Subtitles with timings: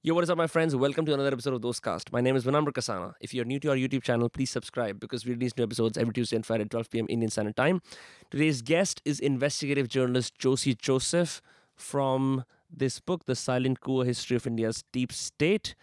[0.00, 0.76] Yo, what is up, my friends?
[0.76, 2.12] Welcome to another episode of Those Cast.
[2.12, 3.14] My name is Vinamra Kasana.
[3.20, 6.12] If you're new to our YouTube channel, please subscribe because we release new episodes every
[6.14, 7.06] Tuesday and Friday at 12 p.m.
[7.08, 7.82] Indian Standard Time.
[8.30, 11.42] Today's guest is investigative journalist Josie Joseph
[11.74, 15.74] from this book, The Silent Coup: History of India's Deep State.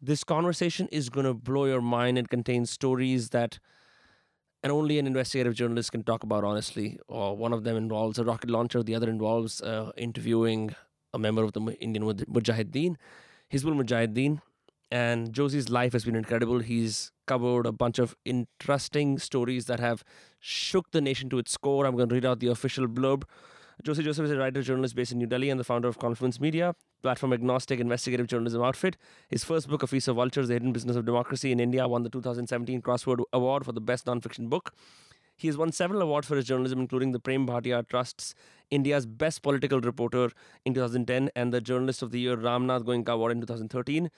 [0.00, 2.18] This conversation is going to blow your mind.
[2.18, 3.58] It contains stories that
[4.62, 7.00] and only an investigative journalist can talk about honestly.
[7.08, 10.76] Or one of them involves a rocket launcher, the other involves uh, interviewing
[11.12, 12.94] a member of the Indian Mujah- Mujahideen,
[13.52, 14.40] Hizbul Mujahideen.
[14.90, 16.60] And Josie's life has been incredible.
[16.60, 20.04] He's covered a bunch of interesting stories that have
[20.38, 21.86] shook the nation to its core.
[21.86, 23.24] I'm going to read out the official blurb.
[23.82, 26.40] Josie Joseph is a writer journalist based in New Delhi and the founder of Confluence
[26.40, 28.96] Media, platform agnostic investigative journalism outfit.
[29.28, 32.02] His first book, A Feast of Vultures, The Hidden Business of Democracy in India, won
[32.02, 34.72] the 2017 Crossword Award for the best nonfiction book.
[35.35, 38.35] He has won several awards for his journalism, including the Prem Bhatia Trust's
[38.69, 40.31] India's Best Political Reporter
[40.65, 44.11] in 2010 and the Journalist of the Year Ramnath Goenka Award in 2013.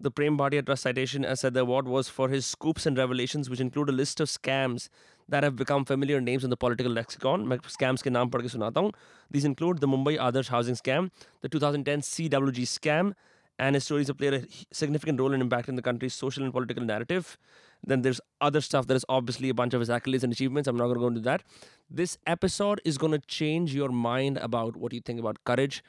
[0.00, 3.48] The Prem Bhatia Trust citation has said the award was for his scoops and revelations,
[3.48, 4.88] which include a list of scams
[5.28, 7.46] that have become familiar names in the political lexicon.
[7.46, 8.92] मैं scams के नाम पढ़ के सुनाता हूँ.
[9.30, 11.10] These include the Mumbai Adarsh housing scam,
[11.42, 13.14] the 2010 CWG scam,
[13.58, 16.82] and his stories have played a significant role in impacting the country's social and political
[16.82, 17.38] narrative.
[17.85, 20.67] Then there's other stuff that is obviously a bunch of his accolades and achievements.
[20.67, 21.43] I'm not going to go into that.
[21.89, 25.83] This episode is going to change your mind about what you think about courage,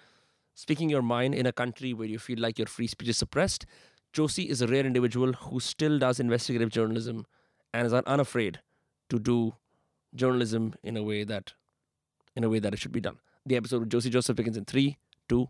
[0.55, 3.67] speaking your mind in a country where you feel like your free speech is suppressed.
[4.13, 7.27] Josie is a rare individual who still does investigative journalism
[7.73, 8.61] and is unafraid
[9.09, 9.55] to do
[10.15, 11.53] journalism in a way that
[12.37, 13.19] in a way that it should be done.
[13.47, 15.49] The episode with Josie Joseph begins in three, two.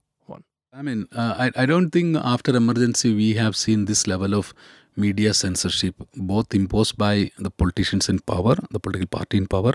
[0.72, 4.54] I mean, uh, I, I don't think after emergency we have seen this level of
[4.96, 9.74] media censorship, both imposed by the politicians in power, the political party in power,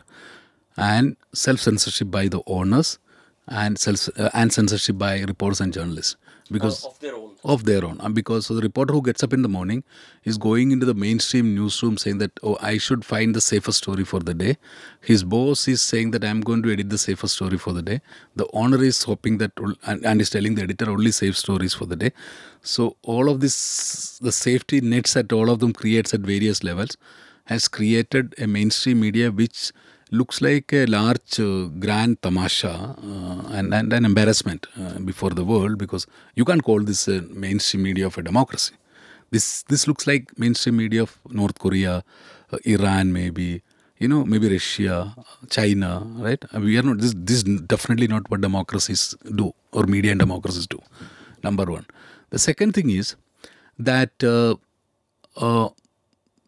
[0.77, 2.97] and self censorship by the owners,
[3.47, 6.15] and self uh, and censorship by reporters and journalists
[6.51, 7.35] because of their own.
[7.43, 7.99] of their own.
[8.01, 9.83] And because the reporter who gets up in the morning
[10.23, 14.03] is going into the mainstream newsroom saying that, oh, I should find the safest story
[14.03, 14.57] for the day.
[15.01, 18.01] His boss is saying that I'm going to edit the safest story for the day.
[18.35, 19.51] The owner is hoping that,
[19.85, 22.11] and, and is telling the editor only safe stories for the day.
[22.61, 26.97] So all of this, the safety nets that all of them creates at various levels,
[27.45, 29.71] has created a mainstream media which
[30.11, 35.43] looks like a large uh, grand tamasha uh, and, and an embarrassment uh, before the
[35.43, 36.05] world because
[36.35, 38.75] you can't call this mainstream media of a democracy.
[39.31, 42.03] This this looks like mainstream media of North Korea,
[42.51, 43.63] uh, Iran maybe,
[43.97, 45.15] you know, maybe Russia,
[45.49, 46.43] China, right?
[46.53, 50.19] Uh, We are not this this is definitely not what democracies do or media and
[50.19, 50.79] democracies do.
[51.43, 51.85] Number one.
[52.29, 53.15] The second thing is
[53.79, 54.55] that uh,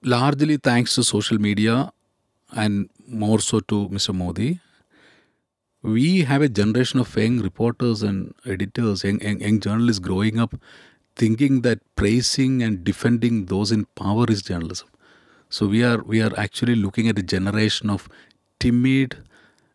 [0.04, 1.92] largely thanks to social media
[2.52, 4.14] and more so to Mr.
[4.14, 4.60] Modi,
[5.82, 10.56] we have a generation of young reporters and editors, young, young, young journalists growing up
[11.16, 14.88] thinking that praising and defending those in power is journalism.
[15.50, 18.08] So we are we are actually looking at a generation of
[18.60, 19.18] timid,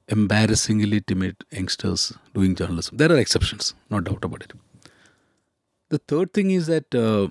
[0.09, 2.97] embarrassingly timid youngsters doing journalism.
[2.99, 4.53] There are exceptions, no doubt about it.
[5.89, 7.29] The third thing is that uh,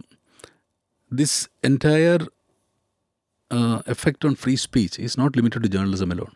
[1.10, 2.20] this entire
[3.52, 6.36] uh, effect on free speech is not limited to journalism alone.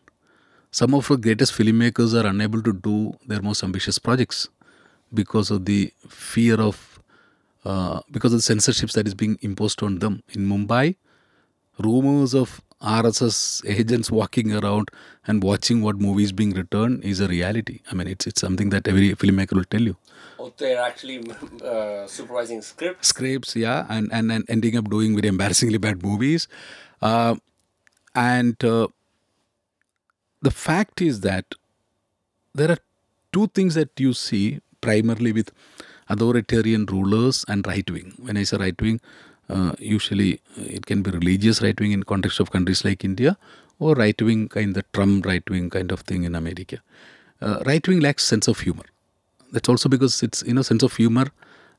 [0.71, 4.49] Some of our greatest filmmakers are unable to do their most ambitious projects
[5.13, 6.99] because of the fear of,
[7.63, 10.21] uh, because of the censorships that is being imposed on them.
[10.33, 10.97] In Mumbai,
[11.79, 14.89] rumors of RSS agents walking around
[15.25, 17.79] and watching what movies being returned is a reality.
[17.91, 19.95] I mean, it's it's something that every filmmaker will tell you.
[20.37, 21.23] Oh, they're actually
[21.63, 23.07] uh, supervising scripts.
[23.07, 26.47] Scripts, yeah, and, and, and ending up doing very embarrassingly bad movies.
[27.01, 27.35] Uh,
[28.13, 28.87] and uh,
[30.41, 31.55] the fact is that
[32.53, 32.77] there are
[33.31, 35.51] two things that you see primarily with
[36.09, 38.13] authoritarian rulers and right wing.
[38.17, 39.01] When I say right wing,
[39.49, 43.37] uh, usually it can be religious right wing in context of countries like India,
[43.79, 46.81] or right wing kind of Trump right wing kind of thing in America.
[47.41, 48.83] Uh, right wing lacks sense of humor.
[49.51, 51.27] That's also because it's you know sense of humor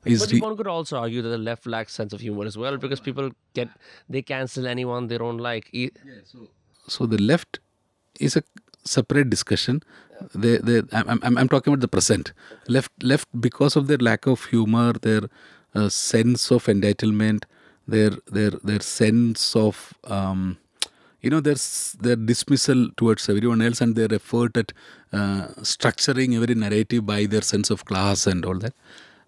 [0.05, 2.57] is But re- one could also argue that the left lacks sense of humor as
[2.57, 3.69] well because people get
[4.09, 5.69] they cancel anyone they don't like.
[5.73, 5.91] E-
[6.87, 7.59] so the left
[8.19, 8.43] is a
[8.85, 9.83] separate discussion
[10.33, 12.31] they, they I'm, I'm, I'm talking about the present
[12.67, 15.23] left left because of their lack of humor their
[15.75, 17.43] uh, sense of entitlement
[17.87, 20.57] their their their sense of um,
[21.21, 21.55] you know their
[22.05, 24.71] their dismissal towards everyone else and their effort at
[25.13, 28.73] uh, structuring every narrative by their sense of class and all that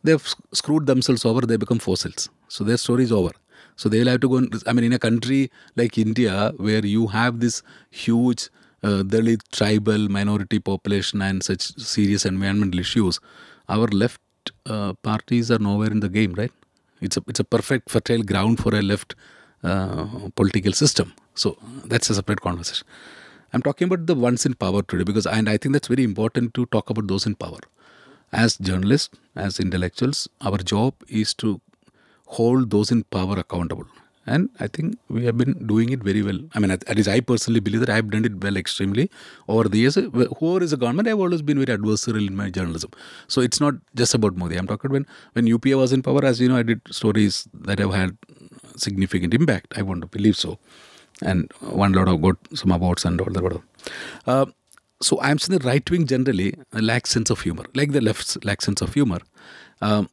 [0.03, 1.41] they've screwed themselves over.
[1.41, 2.29] They become fossils.
[2.47, 3.31] So their story is over.
[3.75, 5.49] So they'll have to go and, i mean in a country
[5.81, 8.49] like india where you have this huge
[8.83, 13.19] uh, Dalit tribal minority population and such serious environmental issues,
[13.67, 14.21] our left
[14.65, 16.51] uh, parties are nowhere in the game, right?
[17.01, 19.15] It's a it's a perfect fertile ground for a left
[19.63, 20.05] uh,
[20.35, 21.13] political system.
[21.35, 22.85] So that's a separate conversation.
[23.53, 26.53] I'm talking about the ones in power today because and I think that's very important
[26.55, 27.59] to talk about those in power.
[28.31, 31.59] As journalists, as intellectuals, our job is to
[32.27, 33.87] hold those in power accountable.
[34.25, 36.39] And I think we have been doing it very well.
[36.53, 39.09] I mean, at, at least I personally believe that I have done it well extremely
[39.47, 39.95] over the years.
[39.95, 42.91] Whoever is a government, I've always been very adversarial in my journalism.
[43.27, 44.55] So it's not just about Modi.
[44.57, 47.79] I'm talking when when UPA was in power, as you know, I did stories that
[47.79, 48.17] have had
[48.75, 49.73] significant impact.
[49.77, 50.59] I want to believe so
[51.21, 53.61] and one lot of got some awards and all that.
[54.25, 54.45] Uh,
[55.01, 58.65] so I'm saying the right wing generally lacks sense of humor, like the left lacks
[58.65, 59.19] sense of humor.
[59.81, 60.09] Um,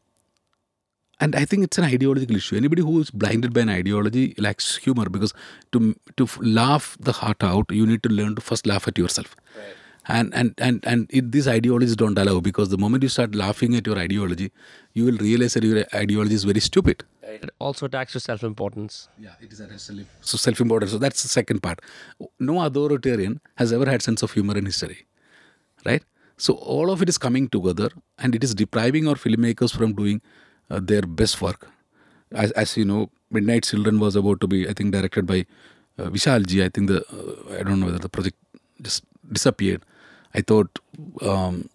[1.21, 2.57] and I think it's an ideological issue.
[2.57, 5.33] Anybody who is blinded by an ideology lacks humor because
[5.73, 9.35] to to laugh the heart out, you need to learn to first laugh at yourself.
[9.57, 9.75] Right.
[10.09, 13.75] And and and and it, these ideologies don't allow because the moment you start laughing
[13.75, 14.53] at your ideology,
[14.93, 17.03] you will realize that your ideology is very stupid.
[17.23, 19.09] It also attacks your self importance.
[19.19, 20.93] Yeah, it is a self so self importance.
[20.93, 21.81] So that's the second part.
[22.39, 25.07] No authoritarian has ever had sense of humor in history,
[25.85, 26.05] right?
[26.37, 30.21] So all of it is coming together, and it is depriving our filmmakers from doing
[30.71, 31.69] uh, their best work.
[32.33, 35.47] As, as you know, Midnight Children was about to be, I think, directed by
[35.99, 36.65] uh, Vishalji.
[36.65, 38.37] I think the uh, I don't know whether the project
[38.83, 39.83] just disappeared.
[40.35, 40.79] I thought
[41.23, 41.69] um,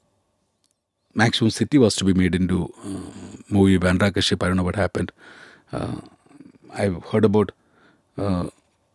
[1.13, 4.43] Maximum City was to be made into uh, movie Bandra Kashyap.
[4.43, 5.11] I don't know what happened.
[5.71, 5.95] Uh,
[6.73, 7.51] I've heard about
[8.17, 8.47] uh,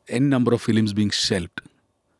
[0.09, 1.61] n number of films being shelved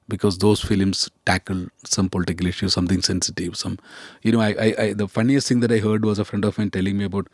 [0.09, 3.57] because those films tackle some political issue, something sensitive.
[3.57, 3.79] Some,
[4.23, 6.59] you know, I, I, I, the funniest thing that I heard was a friend of
[6.59, 7.29] mine telling me about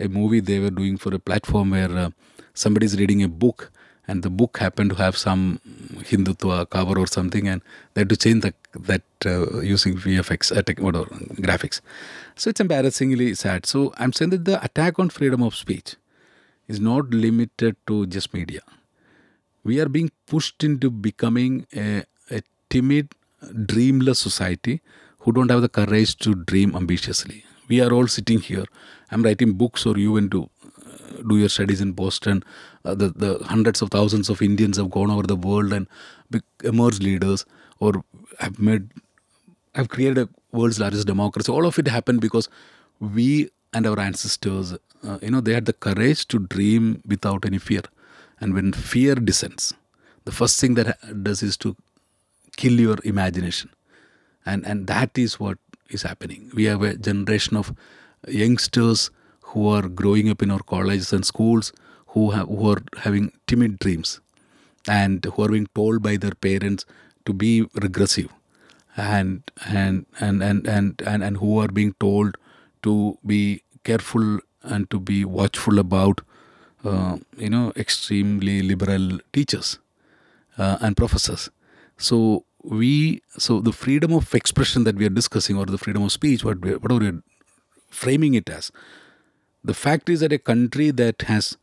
[0.00, 2.10] a movie they were doing for a platform where uh,
[2.54, 3.70] somebody's reading a book
[4.06, 5.60] and the book happened to have some
[5.96, 7.62] Hindutva cover or something, and
[7.94, 11.80] they had to change the, that uh, using VFX, uh, tech, or graphics.
[12.36, 13.66] So it's embarrassingly sad.
[13.66, 15.96] So I'm saying that the attack on freedom of speech
[16.68, 18.60] is not limited to just media.
[19.62, 23.14] We are being pushed into becoming a, a timid,
[23.64, 24.82] dreamless society
[25.20, 27.44] who don't have the courage to dream ambitiously.
[27.68, 28.64] We are all sitting here.
[29.10, 32.42] I'm writing books, or you went to uh, do your studies in Boston.
[32.84, 35.86] Uh, the, the hundreds of thousands of Indians have gone over the world and
[36.62, 37.46] emerged leaders,
[37.80, 38.04] or
[38.40, 38.90] have made,
[39.74, 41.50] have created a world's largest democracy.
[41.50, 42.48] All of it happened because
[43.00, 44.74] we and our ancestors
[45.06, 47.82] uh, you know, they had the courage to dream without any fear.
[48.40, 49.74] And when fear descends,
[50.24, 51.76] the first thing that does is to
[52.56, 53.70] kill your imagination.
[54.46, 55.58] And, and that is what
[55.90, 56.50] is happening.
[56.54, 57.72] We have a generation of
[58.28, 59.10] youngsters
[59.48, 61.72] who are growing up in our colleges and schools
[62.08, 64.20] who, have, who are having timid dreams
[64.88, 66.84] and who are being told by their parents
[67.26, 68.28] to be regressive
[68.96, 72.36] and and and and and and, and who are being told
[72.82, 76.20] to be careful and to be watchful about
[76.84, 79.78] uh, you know extremely liberal teachers
[80.58, 81.50] uh, and professors
[81.96, 86.12] so we so the freedom of expression that we are discussing or the freedom of
[86.12, 87.22] speech what we, whatever we're
[87.90, 88.72] framing it as
[89.62, 91.56] the fact is that a country that has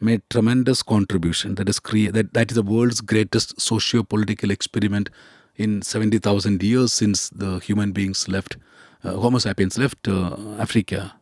[0.00, 5.10] made tremendous contribution that is crea- that, that is the world's greatest socio-political experiment
[5.56, 8.56] in 70,000 years since the human beings left
[9.02, 11.14] uh, homo sapiens left uh, africa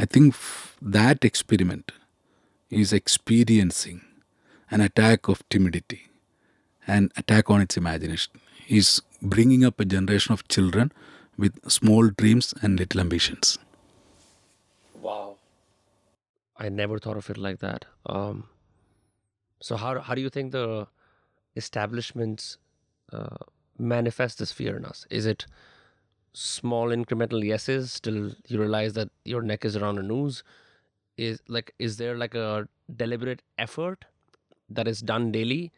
[0.00, 0.34] I think
[0.80, 1.92] that experiment
[2.70, 4.00] is experiencing
[4.70, 6.09] an attack of timidity,
[6.86, 8.32] an attack on its imagination.
[8.68, 10.92] Is bringing up a generation of children
[11.36, 13.58] with small dreams and little ambitions.
[15.00, 15.36] Wow.
[16.56, 17.86] I never thought of it like that.
[18.06, 18.44] Um,
[19.60, 20.86] so how how do you think the
[21.56, 22.58] establishments
[23.12, 23.36] uh,
[23.78, 25.06] manifest this fear in us?
[25.10, 25.46] Is it
[26.32, 30.42] small incremental yeses till you realize that your neck is around a noose
[31.16, 34.04] is like is there like a deliberate effort
[34.68, 35.72] that is done daily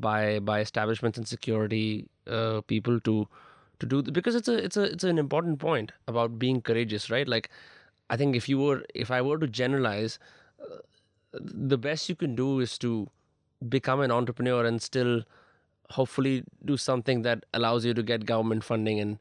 [0.00, 3.28] by by establishments and security uh, people to
[3.78, 7.28] to do because it's a it's a it's an important point about being courageous right
[7.28, 7.50] like
[8.10, 10.18] i think if you were if i were to generalize
[10.60, 10.78] uh,
[11.32, 13.08] the best you can do is to
[13.68, 15.22] become an entrepreneur and still
[15.90, 19.18] hopefully do something that allows you to get government funding and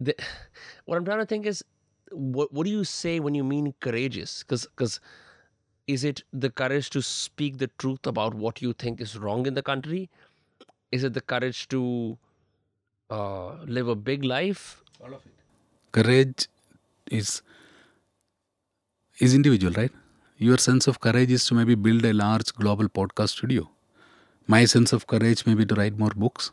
[0.00, 0.14] the,
[0.84, 1.64] what I'm trying to think is
[2.12, 4.42] what what do you say when you mean courageous?
[4.42, 5.00] Because because
[5.86, 9.54] is it the courage to speak the truth about what you think is wrong in
[9.54, 10.08] the country?
[10.92, 12.16] Is it the courage to
[13.10, 14.82] uh, live a big life?
[15.00, 15.32] All of it.
[15.92, 16.48] Courage
[17.10, 17.42] is
[19.18, 19.92] is individual, right?
[20.38, 23.68] Your sense of courage is to maybe build a large global podcast studio.
[24.46, 26.50] My sense of courage may be to write more books.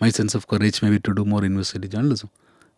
[0.00, 2.30] My sense of courage may be to do more investigative journalism.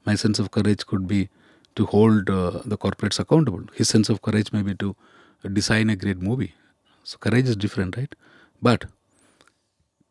[0.05, 1.31] My sense of courage could be
[1.77, 3.65] to hold uh, the corporates accountable.
[3.75, 4.95] His sense of courage may be to
[5.49, 6.55] design a great movie.
[7.05, 8.15] So courage is different, right?
[8.61, 8.85] But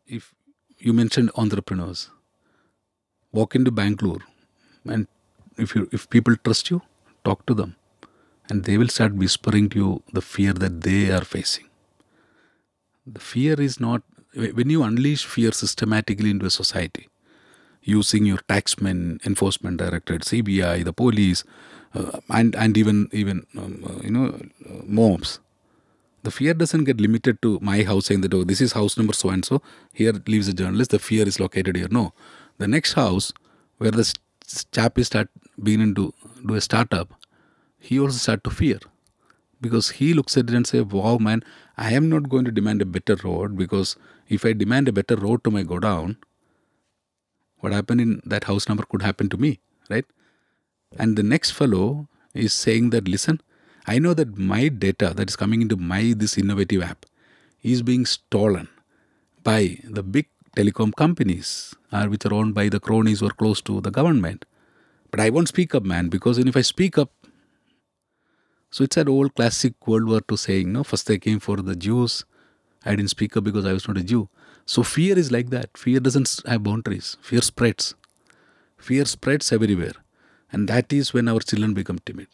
[0.06, 0.34] if
[0.78, 2.10] you mentioned entrepreneurs,
[3.32, 4.20] walk into Bangalore
[4.84, 5.06] and
[5.56, 6.82] if you if people trust you,
[7.24, 7.76] talk to them.
[8.48, 11.68] And they will start whispering to you the fear that they are facing.
[13.06, 14.02] The fear is not
[14.34, 17.08] when you unleash fear systematically into a society,
[17.82, 21.44] using your taxmen, enforcement directorate, CBI, the police,
[21.94, 24.26] uh, and and even even um, uh, you know
[24.68, 25.40] uh, mobs.
[26.22, 29.12] The fear doesn't get limited to my house saying that oh this is house number
[29.12, 29.60] so and so
[29.92, 30.92] here lives a journalist.
[30.92, 31.88] The fear is located here.
[31.90, 32.12] No,
[32.58, 33.32] the next house
[33.78, 34.12] where the
[34.70, 35.28] chap is start
[35.60, 36.14] beginning to
[36.46, 37.12] do a startup,
[37.78, 38.78] he also start to fear
[39.60, 41.42] because he looks at it and say, "Wow, man,
[41.76, 43.96] I am not going to demand a better road because
[44.28, 46.16] if I demand a better road to my godown,
[47.62, 49.52] what happened in that house number could happen to me,
[49.94, 50.04] right?"
[50.98, 51.86] And the next fellow
[52.44, 53.40] is saying that, "Listen,
[53.94, 57.06] I know that my data that is coming into my this innovative app
[57.74, 58.68] is being stolen
[59.50, 59.60] by
[59.98, 63.96] the big telecom companies, uh, which are owned by the cronies are close to the
[64.00, 64.44] government."
[65.12, 67.12] But I won't speak up, man, because if I speak up,
[68.70, 71.76] so it's an old classic World War II saying, no, first they came for the
[71.76, 72.24] Jews.
[72.86, 74.30] I didn't speak up because I was not a Jew.
[74.66, 75.76] So fear is like that.
[75.76, 77.16] Fear doesn't have boundaries.
[77.20, 77.94] Fear spreads.
[78.78, 79.92] Fear spreads everywhere.
[80.50, 82.28] And that is when our children become timid.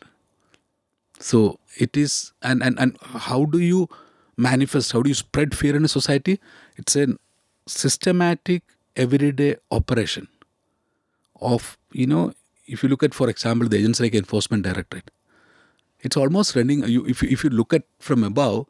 [1.20, 3.88] So it is, and, and, and how do you
[4.36, 6.40] manifest, how do you spread fear in a society?
[6.76, 7.16] It's a
[7.66, 8.62] systematic,
[8.96, 10.28] everyday operation
[11.40, 12.34] of, you know,
[12.66, 15.10] if you look at, for example, the agency like Enforcement Directorate,
[16.00, 16.86] it's almost running.
[16.88, 18.66] You, if you, if you look at from above,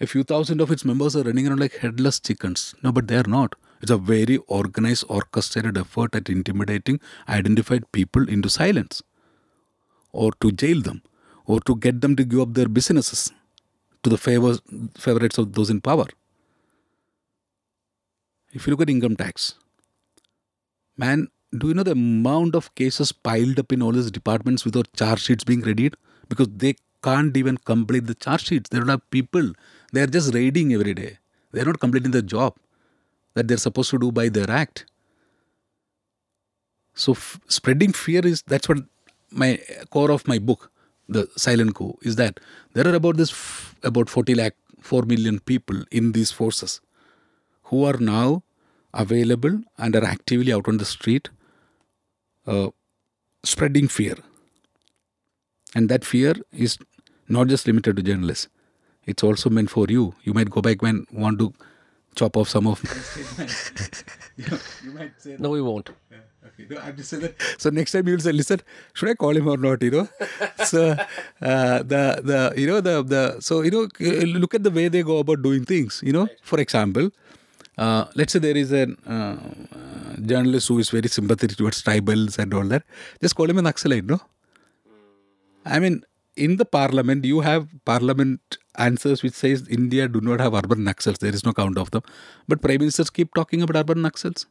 [0.00, 2.74] a few thousand of its members are running around like headless chickens.
[2.82, 3.54] No, but they are not.
[3.82, 9.02] It's a very organized, orchestrated effort at intimidating identified people into silence,
[10.12, 11.02] or to jail them,
[11.46, 13.32] or to get them to give up their businesses
[14.02, 14.60] to the favors,
[14.98, 16.06] favorites of those in power.
[18.52, 19.54] If you look at income tax,
[20.96, 24.92] man, do you know the amount of cases piled up in all these departments without
[24.94, 25.94] charge sheets being readied?
[26.28, 28.68] Because they can't even complete the charge sheets.
[28.68, 29.52] They don't have people.
[29.92, 31.18] They are just raiding every day.
[31.52, 32.56] They are not completing the job
[33.34, 34.86] that they're supposed to do by their act.
[36.94, 38.78] So f- spreading fear is that's what
[39.30, 39.58] my
[39.90, 40.70] core of my book,
[41.08, 42.40] the Silent Coup, is that
[42.74, 46.80] there are about this f- about 40 lakh, 4 million people in these forces
[47.64, 48.42] who are now
[48.94, 51.30] available and are actively out on the street
[52.46, 52.70] uh,
[53.44, 54.16] spreading fear.
[55.74, 56.78] And that fear is
[57.28, 58.48] not just limited to journalists.
[59.06, 60.14] It's also meant for you.
[60.24, 61.52] You might go back when want to
[62.14, 62.82] chop off some of.
[64.36, 65.36] you, you might say.
[65.38, 65.90] No, we won't.
[66.10, 66.66] Yeah, okay.
[66.70, 67.34] No, I'm just saying that.
[67.58, 68.60] So next time you'll say, "Listen,
[68.94, 70.08] should I call him or not?" You know.
[70.64, 73.88] so uh, the the you know the the so you know
[74.44, 76.00] look at the way they go about doing things.
[76.04, 77.10] You know, for example,
[77.78, 79.36] uh, let's say there is a uh,
[80.20, 82.82] journalist who is very sympathetic towards tribals and all that.
[83.22, 84.20] Just call him an Naxalite, no?
[85.64, 86.02] I mean,
[86.36, 91.18] in the parliament, you have parliament answers which says India do not have urban Naxals.
[91.18, 92.02] There is no count of them.
[92.48, 94.46] But prime ministers keep talking about urban Naxals.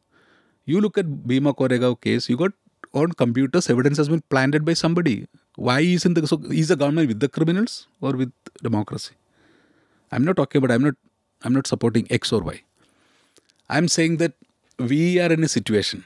[0.66, 2.52] You look at Bhima Koregaon case, you got
[2.92, 5.26] on computers, evidence has been planted by somebody.
[5.56, 9.14] Why isn't the, so is the government with the criminals or with democracy?
[10.12, 10.94] I'm not talking about, I'm not,
[11.42, 12.62] I'm not supporting X or Y.
[13.68, 14.32] I'm saying that
[14.78, 16.04] we are in a situation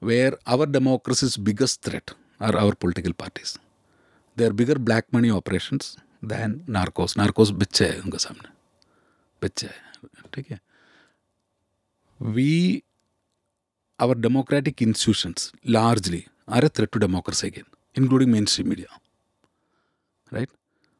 [0.00, 3.58] where our democracy's biggest threat are our political parties.
[4.36, 7.16] They are bigger black money operations than Narcos.
[7.18, 8.48] Narcos बिच्चे है उनके सामने।
[9.42, 9.92] बिच्चे है
[10.34, 10.60] ठीक है?
[12.22, 12.82] We
[14.00, 17.64] our democratic institutions largely are a threat to democracy again
[17.98, 18.98] including mainstream media
[20.32, 20.48] right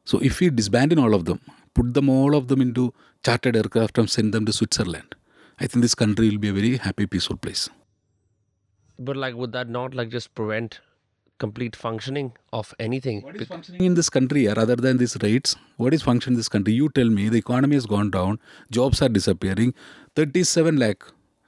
[0.06, 1.38] so if you disband in all of them
[1.76, 2.94] put them all of them into
[3.28, 5.14] aircraft and send them to Switzerland
[5.62, 7.70] I think this country will be a very happy peaceful place
[9.00, 10.80] But like, would that not like just prevent
[11.38, 13.23] complete functioning of anything?
[13.23, 15.57] What is functioning in this country, rather than these rates?
[15.76, 16.75] What is functioning in this country?
[16.75, 17.28] You tell me.
[17.28, 18.40] The economy has gone down.
[18.71, 19.75] Jobs are disappearing.
[20.16, 21.04] 37 lakh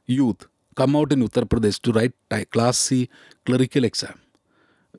[0.07, 2.13] youth come out in Uttar Pradesh to write
[2.51, 3.09] Class C
[3.45, 4.21] clerical exam.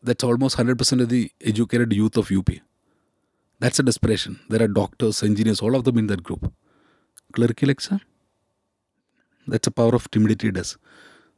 [0.04, 2.50] That's almost 100% of the educated youth of UP.
[3.60, 4.40] That's a desperation.
[4.50, 6.52] There are doctors, engineers, all of them in that group.
[7.34, 8.02] Clerical exam?
[9.48, 10.78] That's the power of timidity does.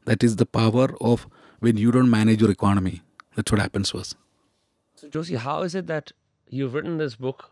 [0.05, 1.27] That is the power of
[1.59, 3.01] when you don't manage your economy.
[3.35, 4.15] That's what happens to us.
[4.95, 6.11] So, Josie, how is it that
[6.49, 7.51] you've written this book?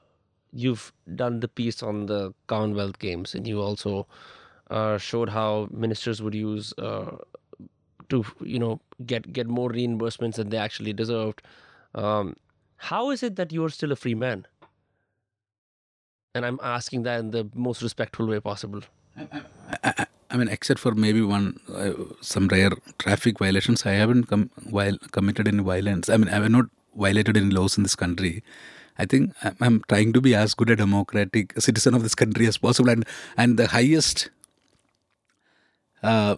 [0.54, 4.06] You've done the piece on the Commonwealth Games, and you also
[4.70, 7.18] uh, showed how ministers would use uh,
[8.10, 11.42] to, you know, get get more reimbursements than they actually deserved.
[11.96, 12.36] Um,
[12.78, 14.46] how is it that you're still a free man?
[16.34, 18.82] and I'm asking that in the most respectful way possible.
[19.18, 19.28] I,
[19.84, 20.06] I, I
[20.38, 25.48] mean, except for maybe one, uh, some rare traffic violations, I haven't com- while committed
[25.48, 26.10] any violence.
[26.10, 28.44] I mean, I have not violated any laws in this country.
[28.98, 32.48] I think I'm, I'm trying to be as good a democratic citizen of this country
[32.48, 33.06] as possible, and
[33.38, 34.30] and the highest,
[36.04, 36.36] uh,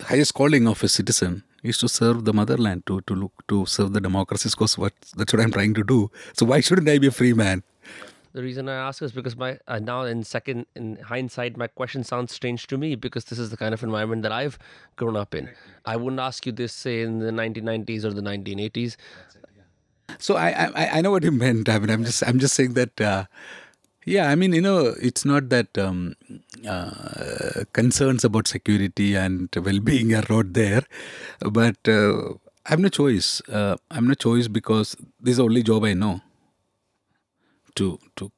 [0.00, 3.92] highest calling of a citizen is to serve the motherland, to to look to serve
[3.92, 4.54] the democracies.
[4.54, 6.10] Because what that's what I'm trying to do.
[6.34, 7.62] So why shouldn't I be a free man?
[8.34, 12.02] The reason I ask is because my uh, now in second in hindsight, my question
[12.02, 14.58] sounds strange to me because this is the kind of environment that I've
[14.96, 15.48] grown up in.
[15.84, 18.96] I wouldn't ask you this say in the 1990s or the 1980s.
[20.18, 21.68] So I I, I know what you meant.
[21.68, 23.00] I mean, I'm just I'm just saying that.
[23.00, 23.24] Uh,
[24.04, 26.14] yeah, I mean, you know, it's not that um,
[26.68, 30.82] uh, concerns about security and well-being are not there,
[31.40, 32.34] but uh,
[32.66, 33.40] I have no choice.
[33.48, 36.20] Uh, I have no choice because this is the only job I know.
[37.76, 38.30] To to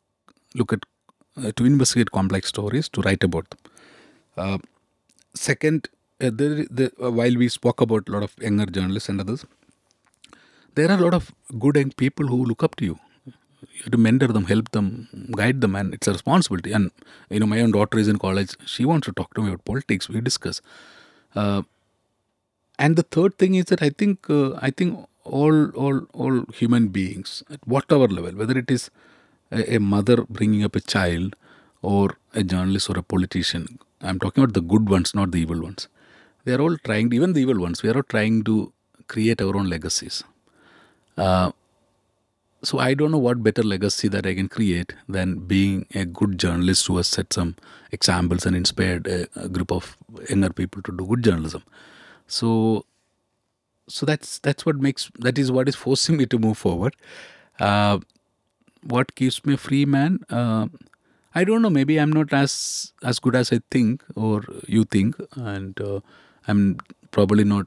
[0.55, 0.85] look at,
[1.37, 3.61] uh, to investigate complex stories, to write about them.
[4.37, 4.59] Uh,
[5.35, 5.89] second,
[6.23, 9.45] uh, there, the, while we spoke about a lot of younger journalists and others,
[10.75, 12.99] there are a lot of good young people who look up to you.
[13.73, 16.73] You have to mentor them, help them, guide them, and it's a responsibility.
[16.73, 16.91] And
[17.31, 19.65] you know, my own daughter is in college; she wants to talk to me about
[19.65, 20.09] politics.
[20.09, 20.61] We discuss.
[21.35, 21.63] Uh,
[22.79, 26.89] and the third thing is that I think uh, I think all all all human
[26.89, 28.91] beings at whatever level, whether it is
[29.51, 31.37] a, mother bringing up a child
[31.83, 35.61] or a journalist or a politician, I'm talking about the good ones, not the evil
[35.63, 35.89] ones.
[36.45, 37.83] They are all trying, even the evil ones.
[37.83, 38.73] We are all trying to
[39.09, 40.23] create our own legacies.
[41.17, 41.53] Uh,
[42.63, 46.39] so I don't know what better legacy that I can create than being a good
[46.39, 47.57] journalist who has set some
[47.93, 49.97] examples and inspired a, a group of
[50.29, 51.63] younger people to do good journalism.
[52.27, 52.87] So,
[53.89, 56.97] so that's that's what makes that is what is forcing me to move forward.
[57.61, 58.01] Uh,
[58.89, 60.21] what keeps me free man?
[60.31, 60.67] Uh,
[61.35, 61.71] I don't know.
[61.71, 66.01] Maybe I'm not as as good as I think or you think, and uh,
[66.49, 66.79] I'm
[67.11, 67.67] probably not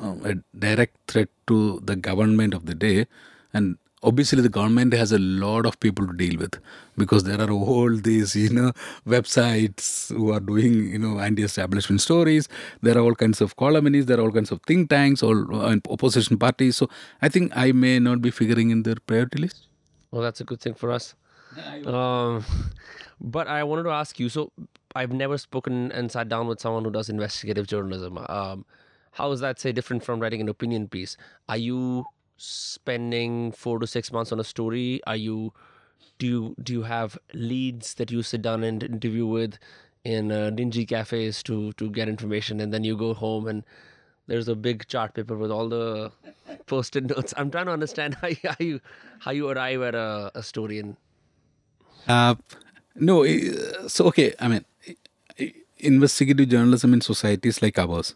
[0.00, 3.06] uh, a direct threat to the government of the day.
[3.52, 6.58] And obviously the government has a lot of people to deal with
[6.96, 8.72] because there are all these you know
[9.06, 12.48] websites who are doing you know anti-establishment stories.
[12.82, 14.08] There are all kinds of columnists.
[14.08, 16.76] There are all kinds of think tanks all uh, opposition parties.
[16.76, 16.88] So
[17.20, 19.66] i think i may not be figuring in their priority list
[20.12, 21.14] well that's a good thing for us.
[21.86, 22.46] Um,
[23.20, 24.50] but i wanted to ask you so
[24.96, 28.16] i've never spoken and sat down with someone who does investigative journalism.
[28.28, 28.64] Um,
[29.12, 31.16] how is that say different from writing an opinion piece?
[31.48, 32.06] Are you
[32.38, 35.00] spending four to six months on a story?
[35.06, 35.52] Are you
[36.18, 39.58] do you do you have leads that you sit down and interview with
[40.04, 43.64] in uh, dingy cafes to to get information and then you go home and
[44.26, 46.10] there's a big chart paper with all the
[46.66, 48.80] post-it notes i'm trying to understand how, you- how you
[49.20, 50.96] how you arrive at a, a story and
[52.08, 52.34] Uh,
[53.08, 53.14] no,
[53.88, 54.24] so okay.
[54.40, 54.64] I mean,
[55.78, 58.14] investigative journalism in societies like ours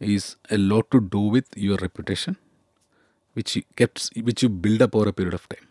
[0.00, 2.36] is a lot to do with your reputation,
[3.34, 5.66] which you kept, which you build up over a period of time.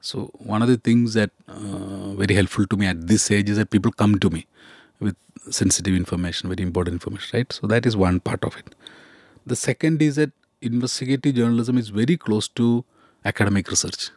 [0.00, 3.56] So one of the things that uh, very helpful to me at this age is
[3.56, 4.46] that people come to me
[5.00, 5.16] with
[5.50, 7.52] sensitive information, very important information, right?
[7.52, 8.74] So that is one part of it.
[9.46, 12.84] The second is that investigative journalism is very close to
[13.24, 14.10] academic research.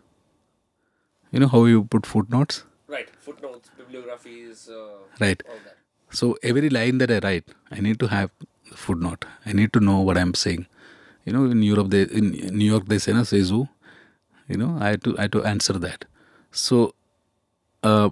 [1.32, 2.64] You know how you put footnotes?
[2.88, 5.42] right footnotes bibliographies uh, Right.
[5.50, 5.78] all that
[6.18, 8.30] So every line that I write, I need to have
[8.70, 9.26] the footnote.
[9.46, 10.68] I need to know what I'm saying.
[11.26, 13.68] You know, in Europe, they in New York they say na Sezu.
[14.48, 16.06] You know, I had to I had to answer that.
[16.52, 16.94] So,
[17.82, 18.10] uh,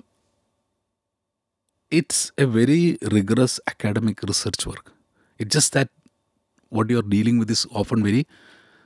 [2.00, 4.92] it's a very rigorous academic research work.
[5.38, 5.90] It's just that
[6.70, 8.26] what you're dealing with is often very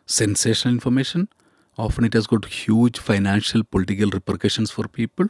[0.05, 1.29] sensational information.
[1.77, 5.27] Often it has got huge financial, political repercussions for people,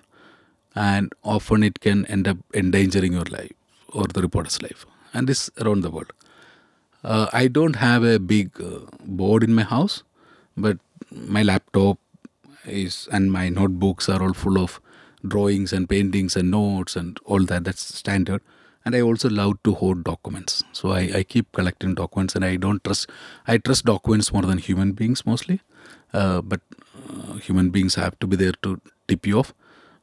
[0.76, 3.52] and often it can end up endangering your life
[3.94, 4.86] or the reporter's life.
[5.13, 6.12] And this around the world.
[7.04, 10.04] Uh, I don't have a big uh, board in my house,
[10.56, 10.78] but
[11.12, 12.00] my laptop
[12.66, 14.82] is and my notebooks are all full of
[15.30, 17.63] drawings and paintings and notes and all that.
[17.63, 18.42] That's standard.
[18.86, 20.63] And I also love to hoard documents.
[20.72, 23.10] So I, I keep collecting documents and I don't trust,
[23.46, 25.60] I trust documents more than human beings mostly.
[26.13, 26.62] Uh, but
[27.10, 29.54] uh, human beings have to be there to tip you off.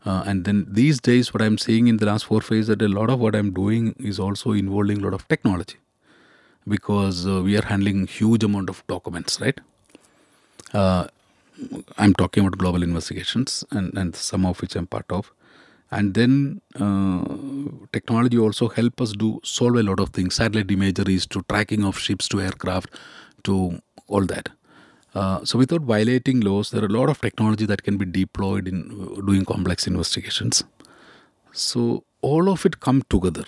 [0.04, 2.88] Uh, and then these days, what I'm seeing in the last four phase that a
[2.88, 5.76] lot of what I'm doing is also involving a lot of technology
[6.68, 9.58] because uh, we are handling huge amount of documents, right?
[11.98, 15.32] I'm talking about global investigations and, and some of which I'm part of.
[15.90, 17.24] And then uh,
[17.92, 21.98] technology also help us do solve a lot of things, satellite imageries to tracking of
[21.98, 22.90] ships to aircraft
[23.44, 24.48] to all that.
[25.14, 28.66] Uh, so without violating laws, there are a lot of technology that can be deployed
[28.66, 28.88] in
[29.24, 30.64] doing complex investigations.
[31.52, 33.44] So all of it come together,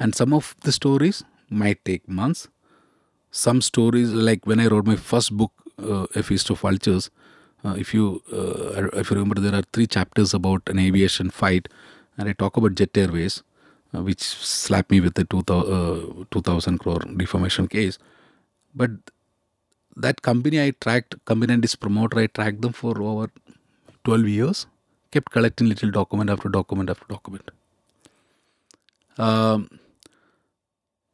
[0.00, 2.48] and some of the stories might take months.
[3.30, 7.10] Some stories, like when I wrote my first book, uh, A Feast of Vultures,
[7.64, 11.68] uh, if you uh, if you remember, there are three chapters about an aviation fight,
[12.16, 13.42] and I talk about Jet Airways,
[13.94, 17.98] uh, which slapped me with the 2000, uh, 2000 crore defamation case.
[18.74, 18.90] But
[19.96, 23.30] that company I tracked, company and its promoter, I tracked them for over
[24.04, 24.66] 12 years,
[25.10, 27.50] kept collecting little document after document after document.
[29.18, 29.80] Um,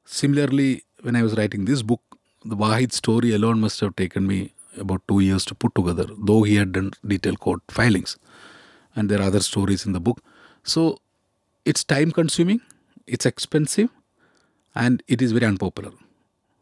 [0.05, 2.03] similarly, when I was writing this book,
[2.45, 6.43] the Wahid story alone must have taken me about two years to put together, though
[6.43, 8.17] he had done detailed court filings.
[8.97, 10.21] And there are other stories in the book.
[10.63, 10.99] So
[11.65, 12.61] it's time consuming,
[13.07, 13.91] it's expensive,
[14.75, 15.93] and it is very unpopular.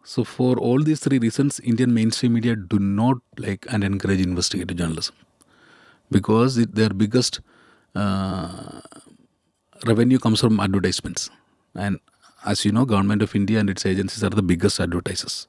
[0.05, 4.77] So, for all these three reasons, Indian mainstream media do not like and encourage investigative
[4.77, 5.15] journalism
[6.11, 7.41] because it, their biggest
[7.95, 8.81] uh,
[9.87, 11.31] revenue comes from advertisements.
[11.75, 12.01] And
[12.45, 15.47] as you know, government of India and its agencies are the biggest advertisers.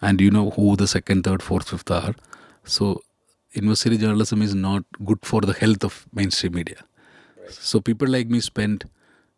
[0.00, 2.14] And you know who the second, third, fourth, fifth are.
[2.64, 3.02] So,
[3.52, 6.84] investigative journalism is not good for the health of mainstream media.
[7.50, 8.84] So, people like me spend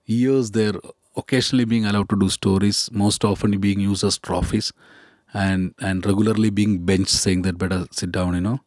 [0.05, 0.73] years there
[1.16, 4.73] occasionally being allowed to do stories, most often being used as trophies,
[5.33, 8.61] and and regularly being benched, saying that better sit down, you know.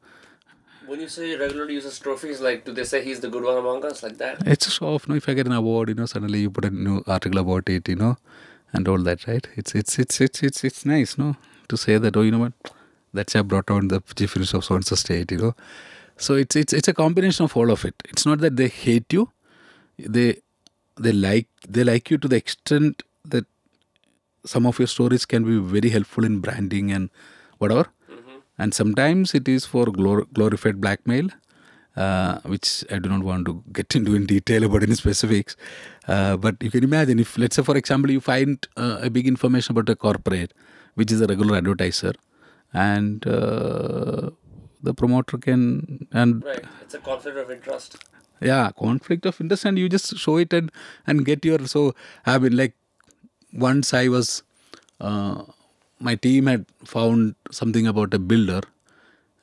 [0.87, 3.85] When you say regularly uses trophies, like do they say he's the good one among
[3.85, 4.45] us, like that?
[4.47, 5.07] It's a show off.
[5.07, 7.69] No, if I get an award, you know, suddenly you put a new article about
[7.69, 8.17] it, you know,
[8.71, 9.47] and all that, right?
[9.55, 11.35] It's it's it's it's it's it's nice, no,
[11.69, 12.17] to say that.
[12.17, 12.53] Oh, you know what?
[13.13, 15.55] That's I brought on the chief minister of so and so state, you know.
[16.17, 17.95] So it's it's it's a combination of all of it.
[18.09, 19.29] It's not that they hate you;
[19.97, 20.41] they
[20.99, 23.45] they like they like you to the extent that
[24.45, 27.09] some of your stories can be very helpful in branding and
[27.59, 28.39] whatever mm-hmm.
[28.57, 31.29] and sometimes it is for glor- glorified blackmail
[31.95, 35.55] uh, which I do not want to get into in detail about any specifics.
[36.07, 39.27] Uh, but you can imagine if, let's say, for example, you find uh, a big
[39.27, 40.53] information about a corporate,
[40.95, 42.13] which is a regular advertiser,
[42.73, 44.29] and uh,
[44.81, 48.03] the promoter can and right, it's a conflict of interest.
[48.41, 50.71] Yeah conflict of interest and you just show it and
[51.07, 52.73] and get your so i mean like
[53.53, 54.43] once i was
[54.99, 55.43] uh,
[55.99, 58.61] my team had found something about a builder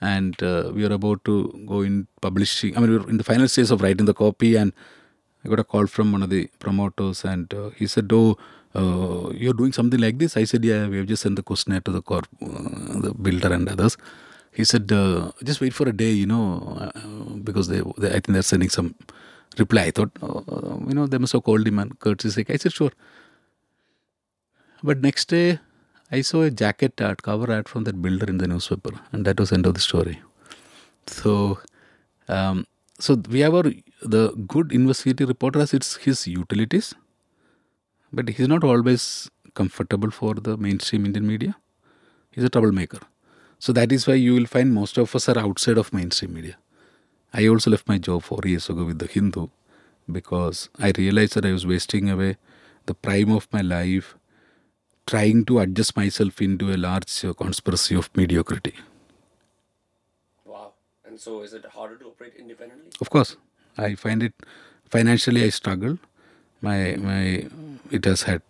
[0.01, 1.35] and uh, we were about to
[1.67, 4.57] go in publishing i mean we were in the final stage of writing the copy
[4.57, 4.73] and
[5.45, 8.37] i got a call from one of the promoters and uh, he said oh
[8.75, 11.81] uh, you're doing something like this i said yeah we have just sent the questionnaire
[11.81, 13.97] to the corp uh, the builder and others
[14.53, 18.13] he said, uh, just wait for a day, you know, uh, because they, they, I
[18.15, 18.95] think they're sending some
[19.59, 19.83] reply.
[19.83, 22.51] I thought, you know, they must have called him and courtesy sake.
[22.51, 22.91] I said, sure.
[24.83, 25.61] But next day,
[26.11, 29.39] I saw a jacket ad, cover ad from that builder in the newspaper, and that
[29.39, 30.21] was end of the story.
[31.07, 31.61] So,
[32.29, 32.67] um,
[32.99, 36.95] so we have our the good investigative reporter has its his utilities,
[38.13, 41.57] but he's not always comfortable for the mainstream Indian media.
[42.31, 42.99] He's a troublemaker.
[43.59, 46.57] So that is why you will find most of us are outside of mainstream media.
[47.33, 49.49] I also left my job four years ago with the Hindu
[50.11, 52.37] because I realized that I was wasting away
[52.87, 54.17] the prime of my life
[55.07, 58.75] trying to adjust myself into a large conspiracy of mediocrity.
[60.45, 60.73] Wow.
[61.05, 62.91] And so is it harder to operate independently?
[63.01, 63.37] Of course.
[63.77, 64.35] I find it
[64.89, 65.99] financially I struggle.
[66.61, 67.47] My my
[67.91, 68.43] it has had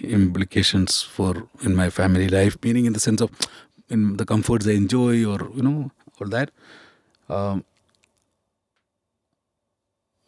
[0.00, 3.30] implications for in my family life, meaning in the sense of
[3.90, 6.50] in the comforts i enjoy or you know all that.
[7.28, 7.64] Um,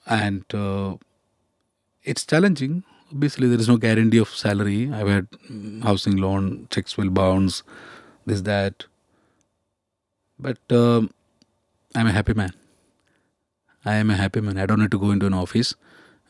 [0.06, 0.96] and uh,
[2.02, 2.84] it's challenging.
[3.12, 4.90] Obviously there is no guarantee of salary.
[4.92, 5.26] I've had
[5.82, 7.62] housing loan checks will bounce
[8.26, 8.84] this that.
[10.38, 11.10] But um,
[11.94, 12.52] i'm a happy man.
[13.84, 14.58] I am a happy man.
[14.58, 15.74] I don't need to go into an office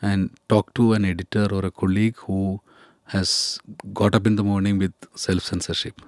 [0.03, 2.61] and talk to an editor or a colleague who
[3.05, 3.59] has
[3.93, 6.01] got up in the morning with self censorship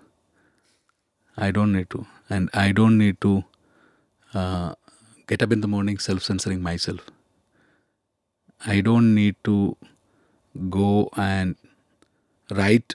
[1.37, 2.07] I don't need to.
[2.29, 3.45] And I don't need to
[4.35, 4.75] uh,
[5.27, 7.01] get up in the morning self censoring myself.
[8.67, 9.77] I don't need to
[10.69, 11.57] go and
[12.51, 12.95] write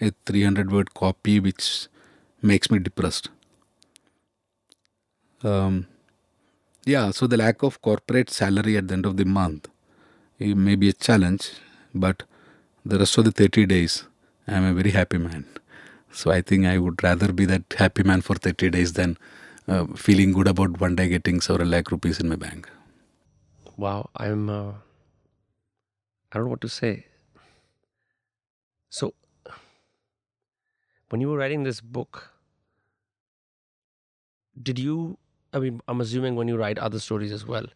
[0.00, 1.88] a 300 word copy which
[2.42, 3.28] makes me depressed.
[5.42, 5.86] Um,
[6.84, 9.68] yeah, so the lack of corporate salary at the end of the month
[10.40, 11.50] may be a challenge,
[11.94, 12.22] but
[12.84, 14.04] the rest of the 30 days,
[14.46, 15.46] I am a very happy man.
[16.12, 19.18] So I think I would rather be that happy man for 30 days than
[19.68, 22.68] uh, feeling good about one day getting several lakh rupees in my bank.
[23.76, 24.48] Wow, I'm.
[24.48, 24.72] Uh,
[26.32, 27.06] I don't know what to say.
[28.90, 29.14] So,
[31.08, 32.30] when you were writing this book,
[34.60, 35.18] did you?
[35.52, 37.66] I mean, I'm assuming when you write other stories as well,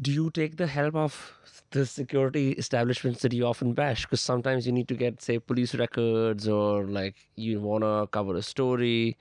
[0.00, 1.32] do you take the help of
[1.70, 4.04] the security establishments that you often bash?
[4.04, 8.34] Because sometimes you need to get, say, police records, or like you want to cover
[8.36, 9.16] a story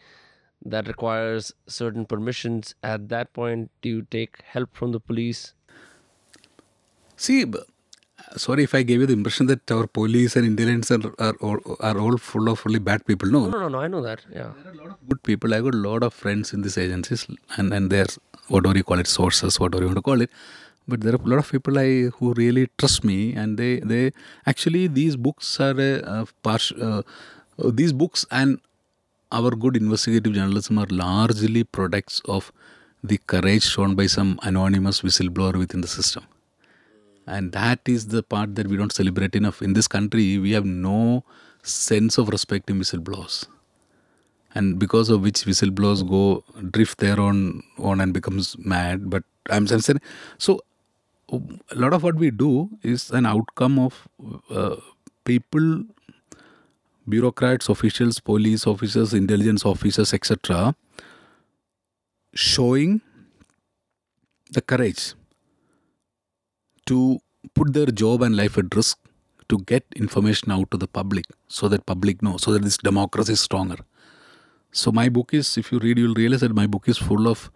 [0.65, 2.75] that requires certain permissions.
[2.83, 5.53] At that point, do you take help from the police?
[7.15, 7.45] See,
[8.37, 11.77] sorry if I gave you the impression that our police and intelligence are, are, all-
[11.79, 13.29] are all full of only bad people.
[13.29, 13.79] No, No, no, no.
[13.79, 14.21] I know that.
[14.33, 14.51] Yeah.
[14.63, 15.53] There are a lot of good people.
[15.53, 18.13] I got a lot of friends in these agencies, and and they're
[18.47, 20.31] whatever you call it, sources, whatever you want to call it.
[20.87, 24.03] But there are a lot of people I who really trust me, and they they
[24.53, 27.01] actually these books are a, a part, uh,
[27.59, 28.59] uh, these books and
[29.31, 32.51] our good investigative journalism are largely products of
[33.03, 36.23] the courage shown by some anonymous whistleblower within the system.
[37.25, 39.61] And that is the part that we don't celebrate enough.
[39.61, 41.23] In this country, we have no
[41.61, 43.47] sense of respect in whistleblowers
[44.55, 49.09] and because of which whistleblowers go drift their own on and becomes mad.
[49.09, 50.01] But I'm, I'm saying
[50.37, 50.59] so.
[51.31, 54.07] A lot of what we do is an outcome of
[54.51, 54.75] uh,
[55.25, 55.83] people,
[57.09, 60.75] bureaucrats, officials, police officers, intelligence officers, etc.,
[62.35, 63.01] showing
[64.51, 65.15] the courage
[66.85, 67.19] to
[67.53, 68.97] put their job and life at risk
[69.49, 73.33] to get information out to the public so that public know so that this democracy
[73.33, 73.77] is stronger
[74.71, 77.51] so my book is, if you read, you'll realize that my book is full of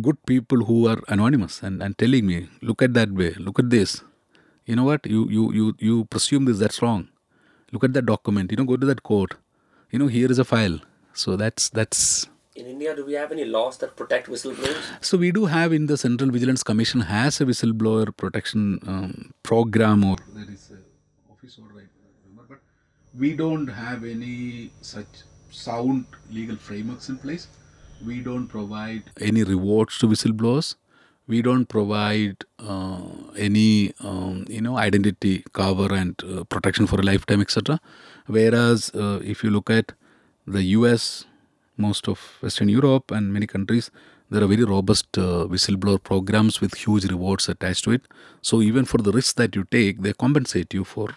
[0.00, 3.70] good people who are anonymous and, and telling me, look at that way, look at
[3.70, 4.02] this.
[4.66, 5.06] You know what?
[5.06, 7.08] You you you you presume this, that's wrong.
[7.72, 9.34] Look at that document, you know, go to that court.
[9.90, 10.78] You know, here is a file.
[11.14, 14.78] So that's that's In India, do we have any laws that protect whistleblowers?
[15.00, 20.02] so we do have in the Central Vigilance Commission has a whistleblower protection um, program
[20.04, 20.78] or there is a
[21.32, 21.86] office or right,
[22.36, 22.58] but
[23.16, 27.46] we don't have any such sound legal frameworks in place.
[28.04, 30.74] We don't provide any rewards to whistleblowers.
[31.28, 33.02] We don't provide uh,
[33.36, 37.80] any um, you know identity cover and uh, protection for a lifetime, etc.
[38.26, 39.92] Whereas uh, if you look at
[40.44, 41.24] the U.S
[41.78, 43.90] most of Western Europe and many countries,
[44.30, 48.02] there are very robust uh, whistleblower programs with huge rewards attached to it.
[48.42, 51.08] So even for the risks that you take, they compensate you for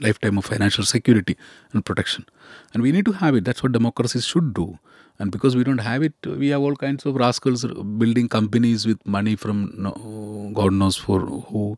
[0.00, 1.36] lifetime of financial security
[1.72, 2.26] and protection.
[2.72, 3.44] And we need to have it.
[3.44, 4.78] That's what democracies should do.
[5.18, 9.04] And because we don't have it, we have all kinds of rascals building companies with
[9.04, 11.76] money from no, God knows for who,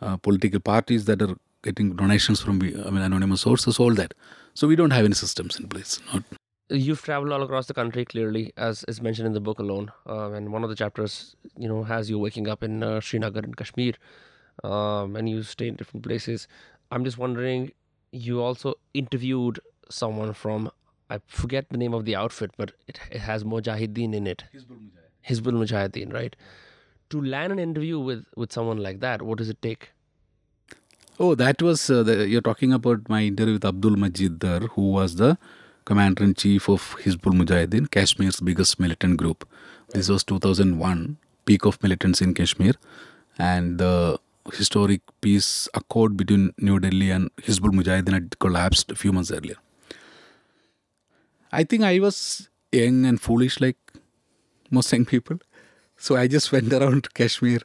[0.00, 4.14] uh, political parties that are getting donations from I mean, anonymous sources, all that.
[4.54, 5.98] So we don't have any systems in place.
[6.12, 6.22] Not
[6.72, 9.90] You've traveled all across the country, clearly, as is mentioned in the book alone.
[10.06, 13.42] Um, and one of the chapters, you know, has you waking up in uh, Srinagar
[13.42, 13.94] in Kashmir,
[14.62, 16.46] um, and you stay in different places.
[16.92, 17.72] I'm just wondering,
[18.12, 19.58] you also interviewed
[19.90, 20.70] someone from,
[21.08, 24.44] I forget the name of the outfit, but it, it has Mujahideen in it.
[25.28, 26.36] Hizbul Mujahideen, right?
[27.10, 29.90] To land an interview with, with someone like that, what does it take?
[31.18, 34.92] Oh, that was uh, the, you're talking about my interview with Abdul Majid Dar, who
[34.92, 35.36] was the
[35.90, 39.46] commander in chief of Hizbul Mujahideen, Kashmir's biggest militant group.
[39.92, 42.74] This was 2001, peak of militants in Kashmir,
[43.38, 44.18] and the
[44.52, 49.56] historic peace accord between New Delhi and Hizbul Mujahideen had collapsed a few months earlier.
[51.50, 53.78] I think I was young and foolish like
[54.70, 55.38] most young people.
[55.96, 57.60] So I just went around Kashmir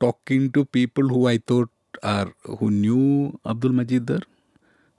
[0.00, 1.70] talking to people who I thought
[2.02, 4.22] are who knew Abdul Majid Dar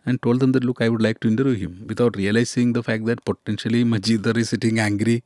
[0.06, 3.06] and told them that look I would like to interview him without realizing the fact
[3.06, 5.24] that potentially Majid Dar is sitting angry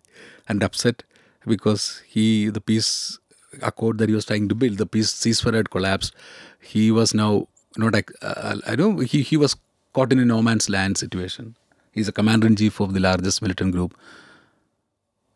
[0.48, 1.04] and upset
[1.46, 3.20] because he the peace
[3.62, 6.14] accord that he was trying to build the peace ceasefire had collapsed.
[6.60, 9.56] He was now not uh, I know he, he was
[9.94, 11.56] caught in a no man's land situation.
[11.92, 13.98] He's a commander in chief of the largest militant group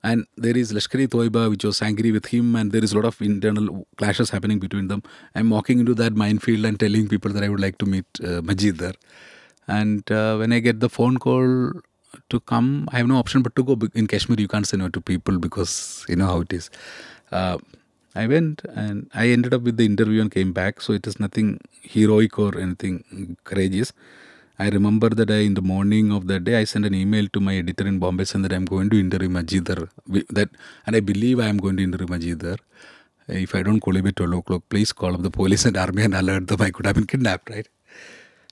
[0.03, 3.05] and there is Lashkar-e Toiba, which was angry with him, and there is a lot
[3.05, 5.03] of internal clashes happening between them.
[5.35, 8.41] I'm walking into that minefield and telling people that I would like to meet uh,
[8.41, 8.93] Majid Dar.
[9.67, 11.71] And uh, when I get the phone call
[12.29, 13.77] to come, I have no option but to go.
[13.93, 16.69] In Kashmir, you can't say no to people because you know how it is.
[17.31, 17.57] Uh,
[18.15, 20.81] I went and I ended up with the interview and came back.
[20.81, 23.93] So it is nothing heroic or anything courageous.
[24.63, 27.39] I remember that I, in the morning of that day, I sent an email to
[27.39, 29.89] my editor in Bombay saying that I'm going to interview Majid Dar.
[30.37, 30.49] That,
[30.85, 32.57] and I believe I am going to interview Majid Dar.
[33.27, 36.03] If I don't call him at 12 o'clock, please call up the police and army
[36.03, 37.67] and alert them I could have been kidnapped, right?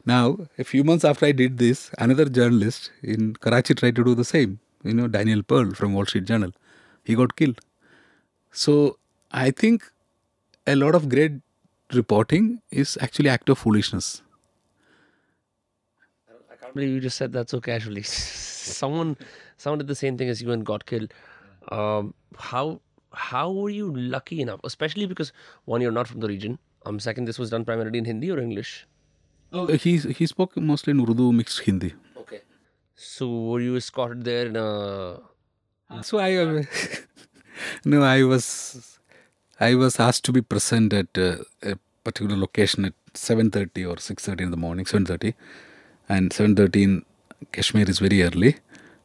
[0.03, 4.15] Now, a few months after I did this, another journalist in Karachi tried to do
[4.15, 4.59] the same.
[4.83, 6.53] You know, Daniel Pearl from Wall Street Journal.
[7.03, 7.59] He got killed.
[8.51, 8.97] So
[9.31, 9.91] I think
[10.65, 11.33] a lot of great
[11.93, 14.23] reporting is actually act of foolishness.
[16.69, 18.03] Can't believe you just said that so casually.
[18.03, 19.17] someone
[19.57, 21.13] someone did the same thing as you and got killed.
[21.71, 24.59] Um, how how were you lucky enough?
[24.63, 25.33] Especially because
[25.65, 26.59] one, you're not from the region.
[26.85, 28.85] Um, second, this was done primarily in Hindi or English.
[29.51, 31.93] Uh, he he spoke mostly in Urdu mixed Hindi.
[32.17, 32.41] Okay.
[32.93, 35.19] So were you escorted there in a?
[36.03, 36.63] So I uh,
[37.85, 38.99] no, I was
[39.59, 43.97] I was asked to be present at uh, a particular location at seven thirty or
[43.97, 44.85] six thirty in the morning.
[44.85, 45.33] Seven thirty,
[46.09, 47.03] and 7.13
[47.51, 48.57] Kashmir is very early.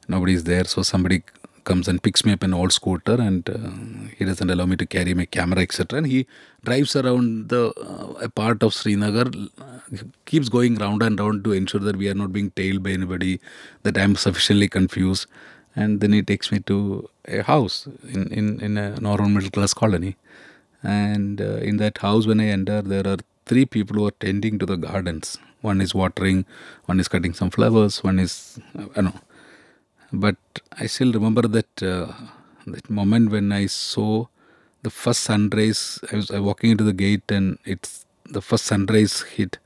[0.08, 1.22] Nobody is there, so somebody
[1.64, 3.70] comes and picks me up an old scooter, and uh,
[4.18, 5.98] he doesn't allow me to carry my camera, etc.
[5.98, 6.26] And he
[6.64, 9.26] drives around the uh, a part of Srinagar,
[9.58, 12.90] uh, keeps going round and round to ensure that we are not being tailed by
[12.90, 13.40] anybody,
[13.82, 15.26] that I am sufficiently confused,
[15.74, 19.74] and then he takes me to a house in in in a normal middle class
[19.74, 20.16] colony,
[20.82, 24.58] and uh, in that house when I enter, there are three people who are tending
[24.58, 25.38] to the gardens.
[25.70, 26.44] One is watering,
[26.86, 29.20] one is cutting some flowers, one is I don't know
[30.12, 30.36] but
[30.72, 32.12] I still remember that uh,
[32.66, 34.26] that moment when I saw
[34.82, 36.00] the first sunrise.
[36.12, 39.58] I was walking into the gate, and it's the first sunrise hit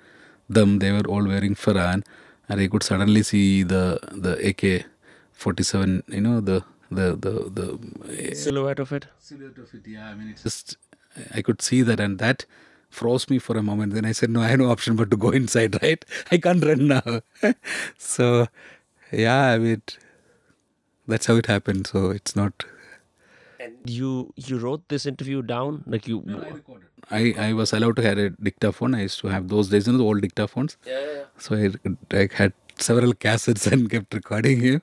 [0.49, 0.79] them.
[0.79, 2.05] They were all wearing pheran,
[2.49, 4.87] and I could suddenly see the the AK
[5.33, 6.03] forty seven.
[6.09, 9.07] You know the the the the silhouette of it.
[9.19, 9.87] Silhouette of it.
[9.87, 10.77] Yeah, I mean it's just
[11.35, 12.47] I could see that, and that
[12.91, 13.95] froze me for a moment.
[13.95, 15.77] Then I said, no, I have no option but to go inside.
[15.83, 16.05] Right?
[16.31, 17.21] I can't run now.
[17.99, 18.47] so
[19.13, 19.83] yeah, I mean
[21.07, 21.87] that's how it happened.
[21.87, 22.65] So it's not.
[23.61, 26.23] And you you wrote this interview down like you.
[27.11, 28.95] I, I was allowed to have a dictaphone.
[28.95, 30.77] I used to have those days, you know, the old dictaphones.
[30.87, 31.25] Yeah, yeah, yeah.
[31.39, 34.83] So I, I had several cassettes and kept recording him.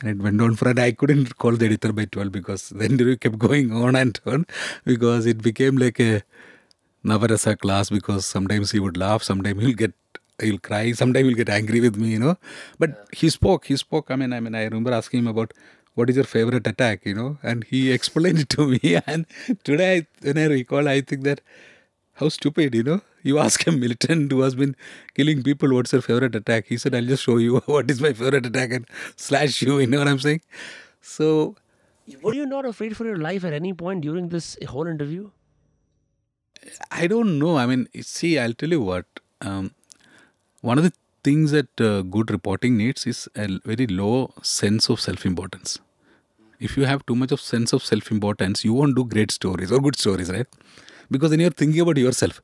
[0.00, 2.84] And it went on for and I couldn't call the editor by 12 because the
[2.84, 4.46] interview kept going on and on
[4.84, 6.22] because it became like a
[7.04, 9.92] Navarasa class because sometimes he would laugh, sometimes he'll get
[10.40, 12.36] he'll cry, sometimes he'll get angry with me, you know.
[12.78, 14.10] But he spoke, he spoke.
[14.10, 15.52] I mean, I mean, I remember asking him about
[15.94, 18.80] what is your favorite attack, you know, and he explained it to me.
[19.06, 19.26] And
[19.64, 21.40] today, when I recall, I think that
[22.14, 23.00] how stupid, you know.
[23.22, 24.76] You ask a militant who has been
[25.14, 26.66] killing people, what's your favorite attack?
[26.66, 28.86] He said, I'll just show you what is my favorite attack and
[29.16, 30.42] slash you, you know what I'm saying?
[31.00, 31.56] So.
[32.22, 35.30] Were you not afraid for your life at any point during this whole interview?
[36.90, 37.56] I don't know.
[37.56, 39.06] I mean, see, I'll tell you what.
[39.40, 39.74] Um,
[40.60, 45.00] one of the things that uh, good reporting needs is a very low sense of
[45.00, 45.78] self-importance.
[46.60, 49.80] If you have too much of sense of self-importance, you won't do great stories or
[49.80, 50.46] good stories, right?
[51.10, 52.40] Because then you're thinking about yourself.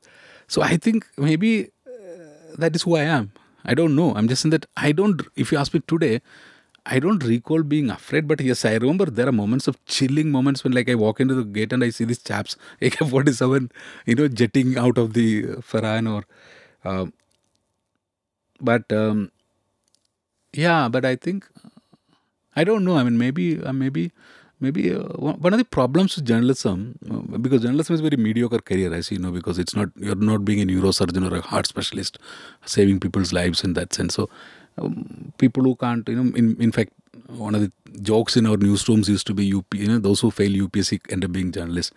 [0.47, 3.31] So I think maybe uh, that is who I am.
[3.63, 4.13] I don't know.
[4.15, 5.21] I'm just saying that I don't.
[5.35, 6.21] If you ask me today,
[6.85, 10.63] I don't recall being afraid, but yes, I remember there are moments of chilling moments
[10.63, 13.71] when, like, I walk into the gate and I see these chaps, AK-47,
[14.05, 16.23] you know, jetting out of the pheran or,
[16.83, 17.05] uh,
[18.59, 19.31] but um,
[20.53, 21.47] yeah, but I think
[22.55, 22.97] I don't know.
[22.97, 24.11] I mean, maybe uh, maybe
[24.59, 28.59] maybe uh, one of the problems with journalism uh, because journalism is a very mediocre
[28.59, 31.65] career as you know because it's not you're not being a neurosurgeon or a heart
[31.65, 32.19] specialist
[32.65, 34.29] saving people's lives in that sense so
[35.37, 36.91] people who can't you know in, in fact
[37.27, 40.31] one of the jokes in our newsrooms used to be UP you know those who
[40.31, 41.93] fail UPSC end up being journalists.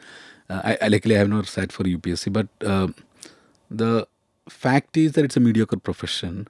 [0.50, 2.88] Uh, I, I luckily I have not sat for UPSC but uh,
[3.70, 4.06] the
[4.48, 6.48] fact is that it's a mediocre profession.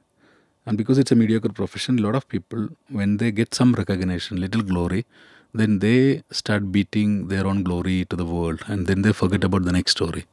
[0.66, 4.40] And because it's a mediocre profession a lot of people when they get some recognition
[4.40, 5.04] little glory
[5.52, 9.64] then they start beating their own glory to the world and then they forget about
[9.64, 10.24] the next story.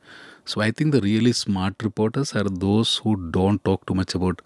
[0.46, 4.42] So i think the really smart reporters are those who don't talk too much about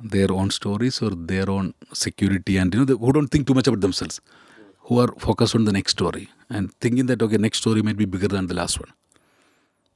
[0.00, 3.66] their own stories or their own security and you know who don't think too much
[3.66, 4.20] about themselves
[4.86, 8.04] who are focused on the next story and thinking that okay next story might be
[8.04, 8.92] bigger than the last one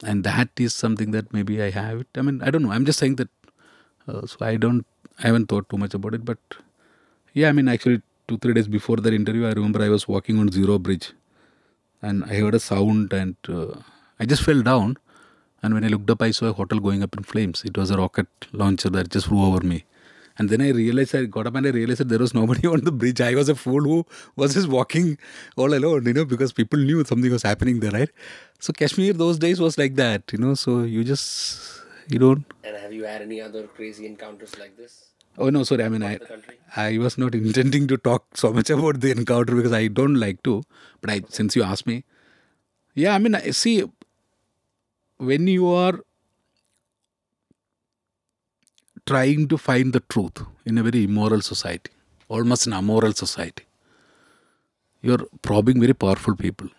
[0.03, 2.85] and that is something that maybe i have it i mean i don't know i'm
[2.85, 3.29] just saying that
[4.07, 4.85] uh, so i don't
[5.19, 6.39] I haven't thought too much about it, but
[7.33, 10.39] yeah, I mean, actually, two three days before that interview, I remember I was walking
[10.39, 11.13] on Zero Bridge,
[12.01, 13.75] and I heard a sound, and uh,
[14.19, 14.97] I just fell down.
[15.61, 17.63] And when I looked up, I saw a hotel going up in flames.
[17.63, 19.85] It was a rocket launcher that just flew over me.
[20.37, 22.81] And then I realized, I got up and I realized that there was nobody on
[22.81, 23.21] the bridge.
[23.21, 24.05] I was a fool who
[24.35, 25.17] was just walking
[25.55, 28.09] all alone, you know, because people knew something was happening there, right?
[28.59, 30.53] So Kashmir those days was like that, you know.
[30.55, 32.45] So you just you don't.
[32.63, 35.09] And have you had any other crazy encounters like this?
[35.37, 35.83] Oh no, sorry.
[35.83, 36.19] I mean, I
[36.75, 40.43] I was not intending to talk so much about the encounter because I don't like
[40.43, 40.63] to.
[41.01, 42.03] But I, since you asked me,
[42.95, 43.83] yeah, I mean, I see
[45.17, 45.99] when you are
[49.05, 51.91] trying to find the truth in a very immoral society,
[52.29, 53.63] almost an amoral society,
[55.01, 56.69] you're probing very powerful people.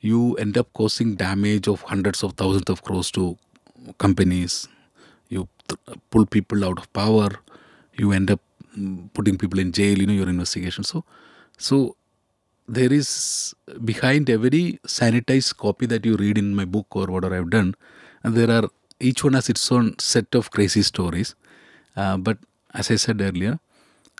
[0.00, 3.36] You end up causing damage of hundreds of thousands of crores to
[3.98, 4.68] companies.
[5.28, 5.48] You
[6.10, 7.30] pull people out of power.
[7.94, 8.40] You end up
[8.78, 10.84] mm, putting people in jail, you know, your investigation.
[10.84, 11.04] So,
[11.58, 11.96] so
[12.68, 13.54] there is
[13.84, 17.74] behind every sanitized copy that you read in my book or whatever I've done,
[18.22, 18.68] and there are
[19.00, 21.34] each one has its own set of crazy stories.
[21.98, 22.38] Uh, but
[22.74, 23.58] as I said earlier,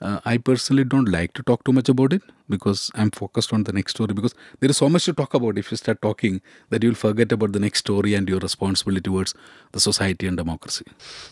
[0.00, 3.64] uh, I personally don't like to talk too much about it because I'm focused on
[3.64, 4.14] the next story.
[4.14, 7.32] Because there is so much to talk about if you start talking that you'll forget
[7.32, 9.34] about the next story and your responsibility towards
[9.72, 10.84] the society and democracy.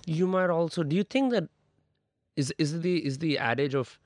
[0.07, 0.83] You might also.
[0.83, 1.49] Do you think that
[2.37, 3.99] is is the is the adage of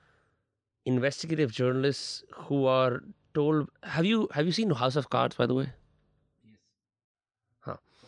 [0.85, 3.69] investigative journalists who are told?
[3.83, 5.69] Have you have you seen House of Cards by the way?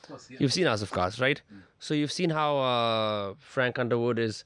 [0.10, 0.18] Huh.
[0.30, 1.42] You've seen House of Cards, right?
[1.80, 4.44] So you've seen how uh, Frank Underwood is,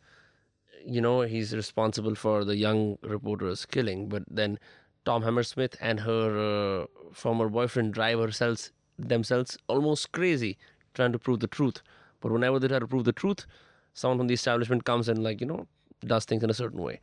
[0.86, 4.60] you know, he's responsible for the young reporter's killing, but then
[5.06, 10.58] Tom Hammerschmidt and her uh, former boyfriend drive herself themselves almost crazy
[10.94, 11.82] trying to prove the truth.
[12.20, 13.46] But whenever they try to prove the truth,
[13.94, 15.68] someone from the establishment comes and like you know
[16.06, 17.00] does things in a certain way.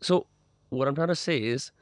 [0.00, 0.26] So
[0.70, 1.72] what I'm trying to say is,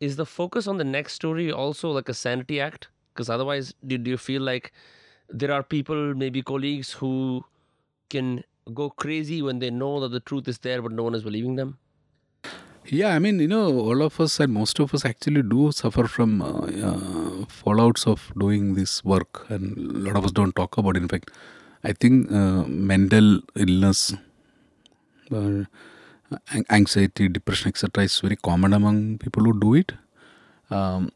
[0.00, 2.88] is the focus on the next story also like a sanity act?
[3.12, 4.72] Because otherwise, do, do you feel like
[5.28, 7.44] there are people, maybe colleagues, who
[8.08, 11.22] can go crazy when they know that the truth is there, but no one is
[11.22, 11.78] believing them?
[12.88, 16.06] Yeah, I mean, you know, all of us and most of us actually do suffer
[16.06, 20.78] from uh, uh, fallouts of doing this work, and a lot of us don't talk
[20.78, 21.02] about it.
[21.02, 21.32] In fact,
[21.82, 24.14] I think uh, mental illness,
[25.32, 25.64] uh,
[26.70, 29.92] anxiety, depression, etc., is very common among people who do it.
[30.70, 31.10] Um,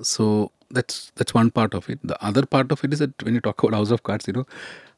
[0.00, 1.98] so that's that's one part of it.
[2.02, 4.32] The other part of it is that when you talk about House of Cards, you
[4.34, 4.46] know,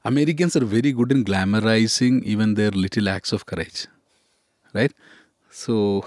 [0.05, 3.87] Americans are very good in glamorizing even their little acts of courage,
[4.75, 4.93] right?
[5.51, 6.05] So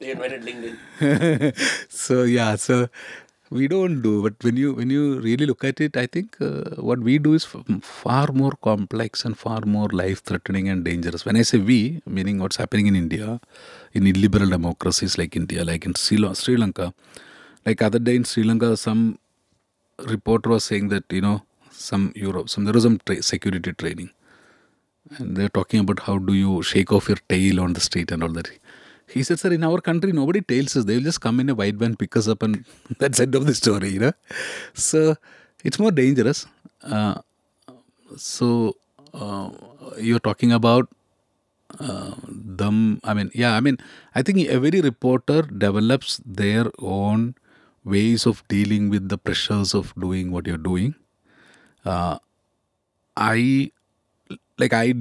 [0.00, 1.56] They invented LinkedIn.
[1.90, 2.88] so yeah so
[3.50, 6.64] we don't do but when you when you really look at it i think uh,
[6.88, 7.44] what we do is
[7.82, 11.78] far more complex and far more life threatening and dangerous when i say we
[12.18, 13.28] meaning what's happening in india
[13.94, 16.92] in illiberal democracies like india like in sri, Lan- sri lanka
[17.66, 19.02] like other day in sri lanka some
[20.14, 21.38] reporter was saying that you know
[21.88, 24.10] some europe some there was some tra- security training
[25.18, 28.22] and they're talking about how do you shake off your tail on the street and
[28.22, 28.50] all that.
[29.08, 30.84] He said, sir, in our country, nobody tails us.
[30.84, 32.64] They'll just come in a white van, pick us up, and
[32.98, 34.12] that's end of the story, you know.
[34.74, 35.16] So
[35.64, 36.46] it's more dangerous.
[36.82, 37.20] Uh,
[38.16, 38.76] so
[39.14, 39.50] uh,
[39.98, 40.88] you're talking about
[41.78, 43.00] uh, them.
[43.04, 43.78] I mean, yeah, I mean,
[44.14, 47.36] I think every reporter develops their own
[47.86, 50.96] ways of dealing with the pressures of doing what you're doing.
[51.84, 52.18] Uh,
[53.16, 53.72] I
[54.58, 54.94] like I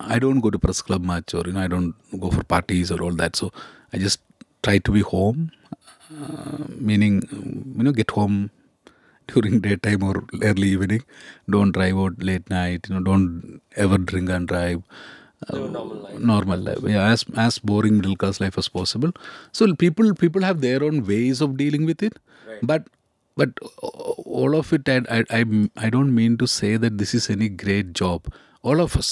[0.00, 2.90] I don't go to press club much or you know I don't go for parties
[2.90, 3.36] or all that.
[3.36, 3.52] So
[3.92, 4.20] I just
[4.62, 5.52] try to be home,
[6.10, 7.22] uh, meaning
[7.76, 8.50] you know get home
[9.28, 11.04] during daytime or early evening.
[11.50, 12.88] Don't drive out late night.
[12.88, 14.82] You know don't ever drink and drive.
[15.50, 16.18] Normal life.
[16.18, 19.12] Normal life, yeah, as as boring middle class life as possible.
[19.52, 22.18] So people people have their own ways of dealing with it,
[22.48, 22.60] Right.
[22.62, 22.88] but
[23.36, 25.44] but all of it, I, I I
[25.76, 28.32] I don't mean to say that this is any great job.
[28.62, 29.10] All of us,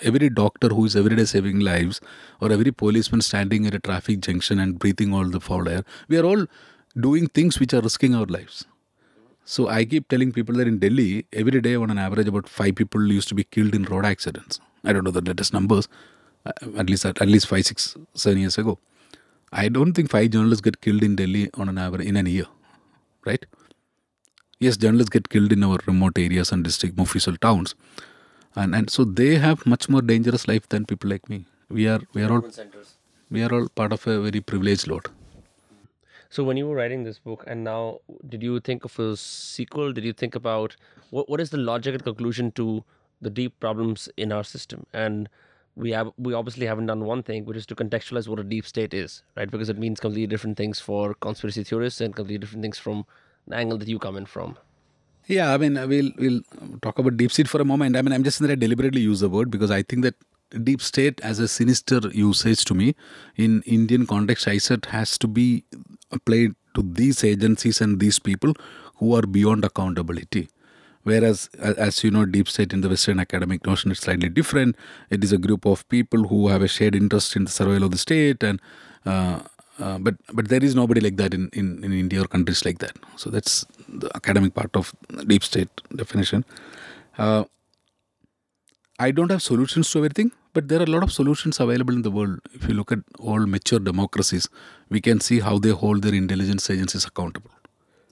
[0.00, 2.00] every doctor who is every day saving lives,
[2.40, 6.18] or every policeman standing at a traffic junction and breathing all the foul air, we
[6.18, 6.46] are all
[7.08, 8.64] doing things which are risking our lives.
[9.52, 12.74] So I keep telling people that in Delhi, every day on an average, about five
[12.74, 14.60] people used to be killed in road accidents.
[14.84, 15.88] I don't know the latest numbers,
[16.44, 18.78] uh, at least at, at least five, six, seven years ago.
[19.50, 22.44] I don't think five journalists get killed in Delhi on an average in a year,
[23.24, 23.46] right?
[24.58, 27.74] Yes, journalists get killed in our remote areas and district Mofussil towns,
[28.54, 31.40] and and so they have much more dangerous life than people like me.
[31.70, 32.44] We are we are all
[33.30, 35.08] we are all part of a very privileged lot.
[36.30, 39.92] So when you were writing this book, and now, did you think of a sequel?
[39.92, 40.76] Did you think about
[41.10, 42.84] what what is the logic and conclusion to
[43.22, 44.86] the deep problems in our system?
[44.92, 45.28] And
[45.74, 48.66] we have we obviously haven't done one thing, which is to contextualize what a deep
[48.66, 49.50] state is, right?
[49.50, 53.06] Because it means completely different things for conspiracy theorists and completely different things from
[53.46, 54.58] the angle that you come in from.
[55.26, 56.40] Yeah, I mean, we'll we'll
[56.82, 57.96] talk about deep state for a moment.
[57.96, 60.14] I mean, I'm just going to deliberately use the word because I think that
[60.64, 62.94] deep state as a sinister usage to me
[63.36, 65.64] in Indian context, I said has to be
[66.10, 68.54] applied to these agencies and these people
[68.96, 70.48] who are beyond accountability.
[71.04, 74.76] Whereas, as you know, deep state in the Western academic notion is slightly different.
[75.10, 77.92] It is a group of people who have a shared interest in the survival of
[77.92, 78.60] the state, and
[79.06, 79.40] uh,
[79.78, 82.78] uh, but but there is nobody like that in, in, in India or countries like
[82.78, 82.92] that.
[83.16, 84.94] So that's the academic part of
[85.26, 86.44] deep state definition.
[87.16, 87.44] Uh,
[88.98, 92.02] I don't have solutions to everything, but there are a lot of solutions available in
[92.02, 92.40] the world.
[92.52, 94.48] If you look at all mature democracies,
[94.88, 97.50] we can see how they hold their intelligence agencies accountable.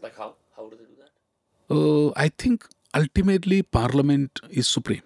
[0.03, 1.75] Like how how do they do that?
[1.77, 5.03] Uh, I think ultimately Parliament is supreme,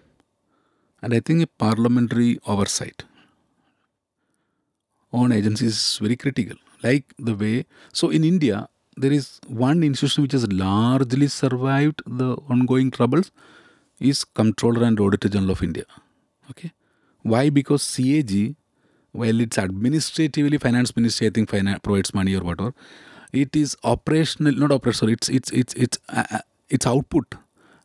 [1.01, 3.03] and I think a parliamentary oversight
[5.11, 6.57] on agencies is very critical.
[6.83, 8.67] Like the way, so in India,
[8.97, 13.31] there is one institution which has largely survived the ongoing troubles
[14.01, 15.85] is Comptroller and Auditor General of India.
[16.49, 16.71] Okay.
[17.21, 17.49] Why?
[17.49, 18.55] Because CAG,
[19.11, 22.73] while it's administratively finance ministry, I think finance provides money or whatever,
[23.31, 25.13] it is operational, not operational.
[25.13, 26.39] It's it's it's it's uh, uh,
[26.69, 27.35] it's output,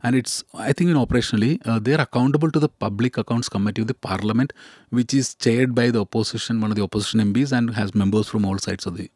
[0.02, 3.82] and it's I think in operationally uh, they are accountable to the Public Accounts Committee
[3.82, 4.52] of the Parliament,
[4.90, 8.44] which is chaired by the opposition, one of the opposition MPs and has members from
[8.44, 9.10] all sides of the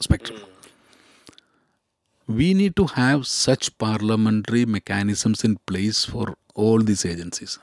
[0.00, 0.40] spectrum.
[2.26, 7.58] We need to have such parliamentary mechanisms in place for all these agencies.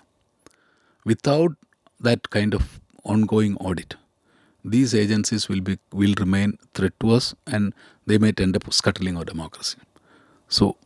[1.03, 1.55] Without
[1.99, 3.95] that kind of ongoing audit,
[4.63, 7.73] these agencies will be will remain threat to us and
[8.05, 9.79] they may end up scuttling our democracy.
[10.47, 10.77] So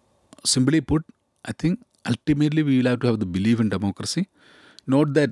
[0.45, 1.03] simply put,
[1.43, 4.30] I think ultimately we will have to have the belief in democracy.
[4.88, 5.32] Not that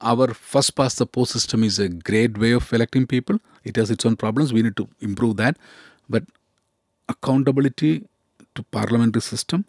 [0.00, 3.38] our first past the post system is a great way of electing people.
[3.62, 4.52] It has its own problems.
[4.52, 5.56] We need to improve that.
[6.08, 6.24] But
[7.08, 8.04] accountability
[8.54, 9.64] to parliamentary system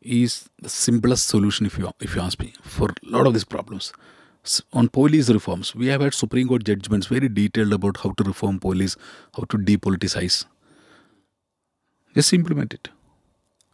[0.00, 3.44] is the simplest solution if you if you ask me for a lot of these
[3.44, 3.92] problems.
[4.72, 8.60] On police reforms we have had supreme court judgments very detailed about how to reform
[8.60, 8.96] police
[9.36, 10.44] how to depoliticize.
[12.14, 12.88] Just implement it.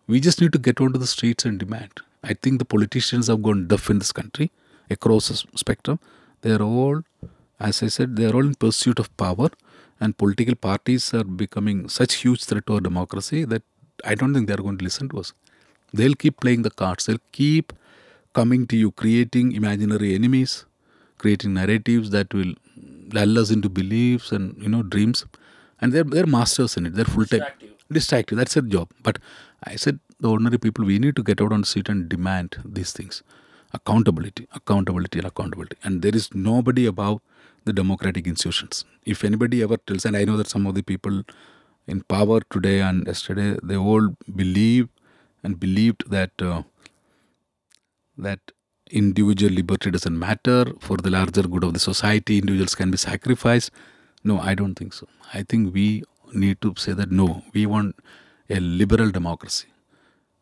[0.06, 2.00] We just need to get onto the streets and demand.
[2.24, 4.50] I think the politicians have gone deaf in this country
[4.90, 6.00] across the spectrum.
[6.40, 7.02] They are all
[7.68, 9.48] as i said they are all in pursuit of power
[10.02, 13.62] and political parties are becoming such huge threat to our democracy that
[14.04, 15.32] I don't think they're going to listen to us.
[15.92, 17.06] They'll keep playing the cards.
[17.06, 17.72] They'll keep
[18.38, 20.64] coming to you, creating imaginary enemies,
[21.18, 22.54] creating narratives that will
[23.18, 25.24] lull us into beliefs and you know dreams.
[25.80, 26.94] And they're they're masters in it.
[26.94, 27.46] They're full time
[27.98, 28.38] distractive.
[28.38, 28.90] That's their job.
[29.02, 29.18] But
[29.64, 32.56] I said the ordinary people we need to get out on the street and demand
[32.64, 33.22] these things.
[33.78, 35.76] Accountability, accountability, and accountability.
[35.84, 37.20] And there is nobody above
[37.64, 38.84] the democratic institutions.
[39.04, 41.22] If anybody ever tells, and I know that some of the people
[41.86, 44.88] in power today and yesterday, they all believe
[45.42, 46.62] and believed that uh,
[48.16, 48.40] that
[48.90, 52.38] individual liberty doesn't matter for the larger good of the society.
[52.38, 53.70] Individuals can be sacrificed.
[54.22, 55.08] No, I don't think so.
[55.34, 57.96] I think we need to say that no, we want
[58.48, 59.68] a liberal democracy.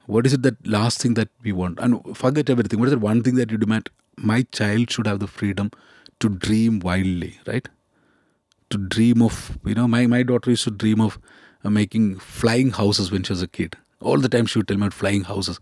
[0.07, 1.79] What is it that last thing that we want?
[1.79, 2.81] And forget everything.
[2.81, 3.91] What is that one thing that you demand?
[4.16, 5.71] My child should have the freedom
[6.21, 7.68] to dream wildly, right?
[8.71, 11.18] To dream of, you know, my, my daughter used to dream of
[11.64, 13.77] uh, making flying houses when she was a kid.
[14.01, 15.61] All the time she would tell me about flying houses.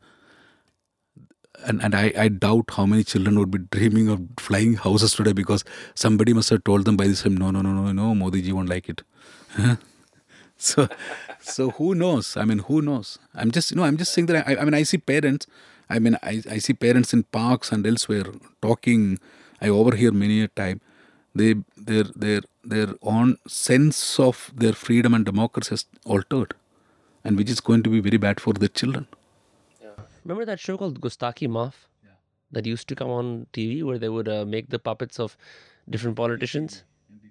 [1.64, 5.32] And, and I, I doubt how many children would be dreaming of flying houses today
[5.32, 8.42] because somebody must have told them by this time, no, no, no, no, no, Modi
[8.42, 9.02] ji won't like it.
[10.56, 10.88] so,
[11.40, 12.36] so who knows?
[12.36, 13.18] I mean, who knows?
[13.34, 15.46] I'm just, you know, I'm just saying that I, I mean, I see parents.
[15.90, 18.26] I mean, I, I see parents in parks and elsewhere
[18.62, 19.18] talking
[19.60, 20.80] I overhear many a time
[21.34, 26.54] they their their their own sense of their freedom and democracy has altered,
[27.24, 29.06] and which is going to be very bad for their children.
[29.82, 29.90] Yeah.
[30.24, 31.74] Remember that show called Gustakhi Maaf?
[32.04, 32.16] Yeah.
[32.52, 35.36] That used to come on TV where they would uh, make the puppets of
[35.88, 36.84] different politicians.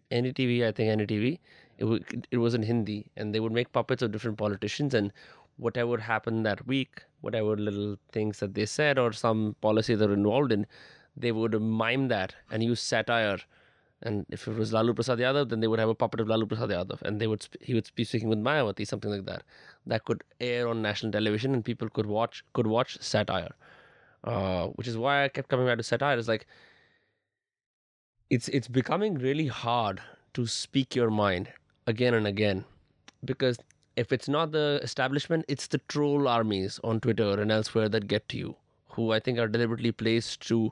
[0.10, 1.40] NDTV, I think NDTV.
[1.78, 5.12] It, w- it was in Hindi, and they would make puppets of different politicians, and
[5.58, 10.14] whatever happened that week, whatever little things that they said or some policy they were
[10.14, 10.66] involved in,
[11.18, 13.40] they would mime that and use satire.
[14.04, 16.46] And if it was Lalu Prasad Yadav, then they would have a puppet of Lalu
[16.46, 19.42] Prasad Yadav, and they would sp- he would be speaking with Mayawati, something like that.
[19.88, 23.56] That could air on national television, and people could watch could watch satire.
[24.24, 26.18] Uh, which is why I kept coming back to satire.
[26.18, 26.46] It's like
[28.30, 30.02] it's it's becoming really hard
[30.34, 31.50] to speak your mind
[31.88, 32.66] again and again,
[33.26, 33.58] because
[33.96, 38.30] if it's not the establishment, it's the troll armies on Twitter and elsewhere that get
[38.30, 38.56] to you,
[38.90, 40.72] who I think are deliberately placed to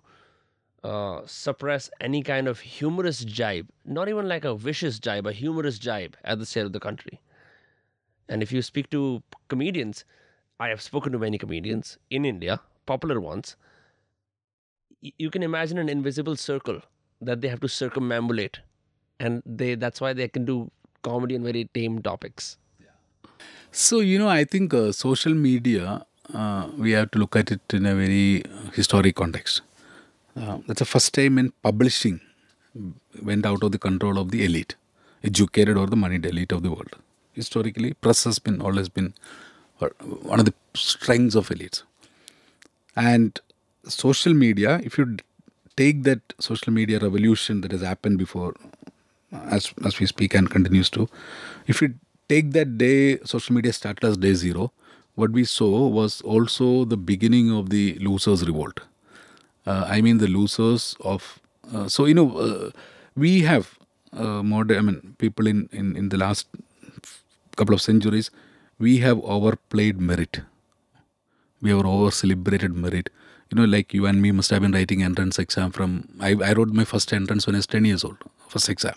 [0.85, 5.79] uh, suppress any kind of humorous jibe, not even like a vicious jibe, a humorous
[5.79, 7.19] jibe at the state of the country.
[8.29, 10.05] And if you speak to comedians,
[10.59, 13.55] I have spoken to many comedians in India, popular ones.
[15.01, 16.81] You can imagine an invisible circle
[17.21, 18.57] that they have to circumambulate,
[19.19, 20.71] and they that's why they can do
[21.01, 22.57] comedy on very tame topics.
[23.71, 27.73] So you know, I think uh, social media uh, we have to look at it
[27.73, 29.61] in a very historic context.
[30.35, 32.19] Uh, that's the first time in publishing
[33.21, 34.75] went out of the control of the elite,
[35.23, 36.95] educated or the moneyed elite of the world.
[37.33, 39.13] Historically, press has been always been
[39.81, 39.87] uh,
[40.23, 41.83] one of the strengths of elites.
[42.95, 43.39] And
[43.87, 45.17] social media, if you
[45.77, 48.53] take that social media revolution that has happened before,
[49.31, 51.09] as as we speak and continues to,
[51.67, 51.93] if you
[52.29, 54.71] take that day, social media started as day zero,
[55.15, 58.83] what we saw was also the beginning of the losers' revolt uh,
[59.65, 61.39] I mean the losers of.
[61.73, 62.69] Uh, so you know, uh,
[63.15, 63.77] we have
[64.13, 66.47] uh, modern, I mean, people in, in, in the last
[67.55, 68.31] couple of centuries,
[68.79, 70.41] we have overplayed merit.
[71.61, 73.09] We have over celebrated merit.
[73.51, 76.09] You know, like you and me must have been writing entrance exam from.
[76.19, 78.95] I, I wrote my first entrance when I was 10 years old, first exam,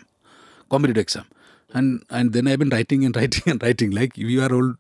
[0.71, 1.25] competitive exam.
[1.75, 4.75] And and then I've been writing and writing and writing, like we are all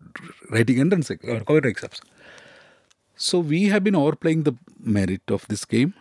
[0.50, 2.00] writing entrance uh, competitive exams.
[3.20, 5.94] So we have been overplaying the merit of this game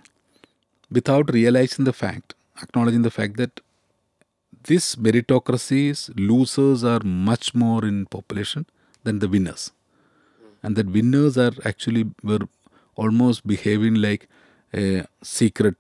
[0.92, 3.60] without realizing the fact, acknowledging the fact that
[4.66, 8.68] this meritocracy's losers are much more in population
[9.04, 9.72] than the winners.
[10.62, 12.48] And that winners are actually were
[12.96, 14.28] almost behaving like
[14.76, 15.76] a secret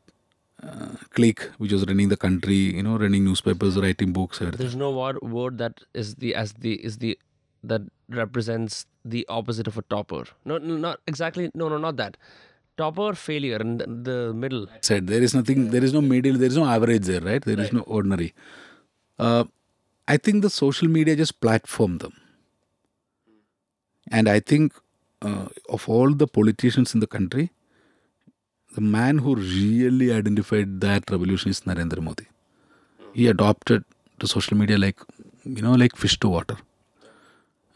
[0.63, 4.57] uh, clique which was running the country, you know, running newspapers, writing books, everything.
[4.57, 7.19] There's no word, word that is the as the is the
[7.63, 10.23] that represents the opposite of a topper.
[10.45, 11.49] No, no, not exactly.
[11.53, 12.17] No, no, not that.
[12.77, 14.67] Topper failure and the, the middle.
[14.81, 17.59] said there is nothing there is no middle there is no average there right There
[17.59, 18.33] is no ordinary
[19.17, 19.45] uh,
[20.07, 22.13] i think the social media just platform them
[24.11, 24.73] and i think
[25.27, 25.47] uh,
[25.77, 27.49] of all the politicians in the country
[28.75, 32.27] the man who really identified that revolution is narendra modi
[33.19, 33.83] he adopted
[34.19, 34.99] the social media like
[35.57, 36.57] you know like fish to water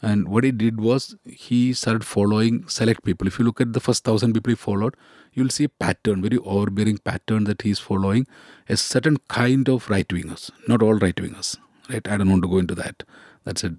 [0.02, 3.28] and what he did was he started following select people.
[3.28, 4.96] If you look at the first thousand people he followed,
[5.32, 8.26] you'll see a pattern, very overbearing pattern that he's following
[8.68, 11.56] a certain kind of right wingers, not all right wingers.
[11.88, 12.06] Right?
[12.08, 13.04] I don't want to go into that.
[13.44, 13.74] That's a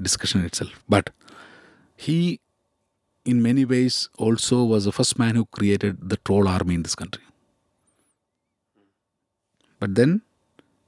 [0.00, 0.82] discussion itself.
[0.88, 1.10] But
[1.96, 2.40] he,
[3.24, 6.96] in many ways, also was the first man who created the troll army in this
[6.96, 7.22] country.
[9.78, 10.22] But then,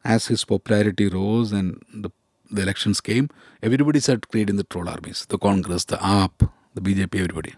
[0.05, 2.11] as his popularity rose and the
[2.51, 3.29] the elections came,
[3.63, 7.55] everybody started creating the troll armies the Congress, the AAP, the BJP, everybody.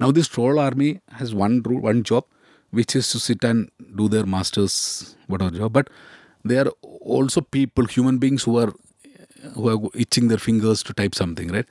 [0.00, 2.24] Now, this troll army has one, rule, one job,
[2.70, 5.90] which is to sit and do their master's whatever job, but
[6.44, 8.72] they are also people, human beings who are
[9.54, 11.66] who are itching their fingers to type something, right?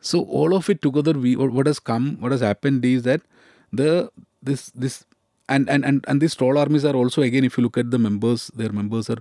[0.00, 3.22] So all of it together, we what has come, what has happened is that
[3.72, 4.10] the
[4.42, 5.04] this this
[5.48, 7.98] and and and and these troll armies are also again, if you look at the
[7.98, 9.18] members, their members are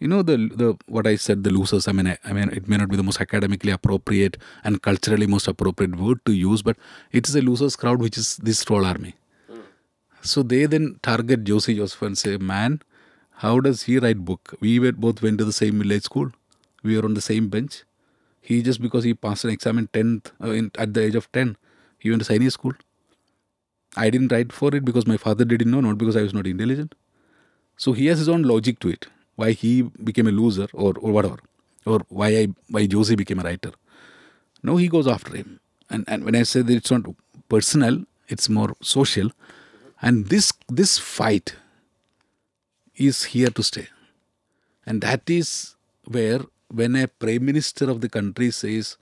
[0.00, 1.86] you know the the what I said the losers.
[1.86, 5.26] I mean I, I mean it may not be the most academically appropriate and culturally
[5.26, 6.76] most appropriate word to use, but
[7.12, 9.14] it is a losers crowd which is this troll army.
[10.22, 12.80] So they then target Josy Joseph and say, "Man,
[13.44, 14.54] how does he write book?
[14.60, 16.32] We were, both went to the same village school.
[16.82, 17.84] We were on the same bench.
[18.42, 21.30] He just because he passed an exam in tenth uh, in, at the age of
[21.32, 21.56] ten,
[21.98, 22.72] he went to Sainik school.
[23.96, 26.46] I didn't write for it because my father didn't know, not because I was not
[26.46, 26.94] intelligent.
[27.76, 29.06] So he has his own logic to it.
[29.40, 29.72] Why he
[30.10, 31.38] became a loser or, or whatever.
[31.86, 33.72] Or why I why Josy became a writer.
[34.62, 35.60] No, he goes after him.
[35.88, 37.06] And and when I say that it's not
[37.54, 39.30] personal, it's more social.
[40.02, 41.54] And this this fight
[43.08, 43.86] is here to stay.
[44.86, 45.76] And that is
[46.16, 46.40] where
[46.80, 48.96] when a prime minister of the country says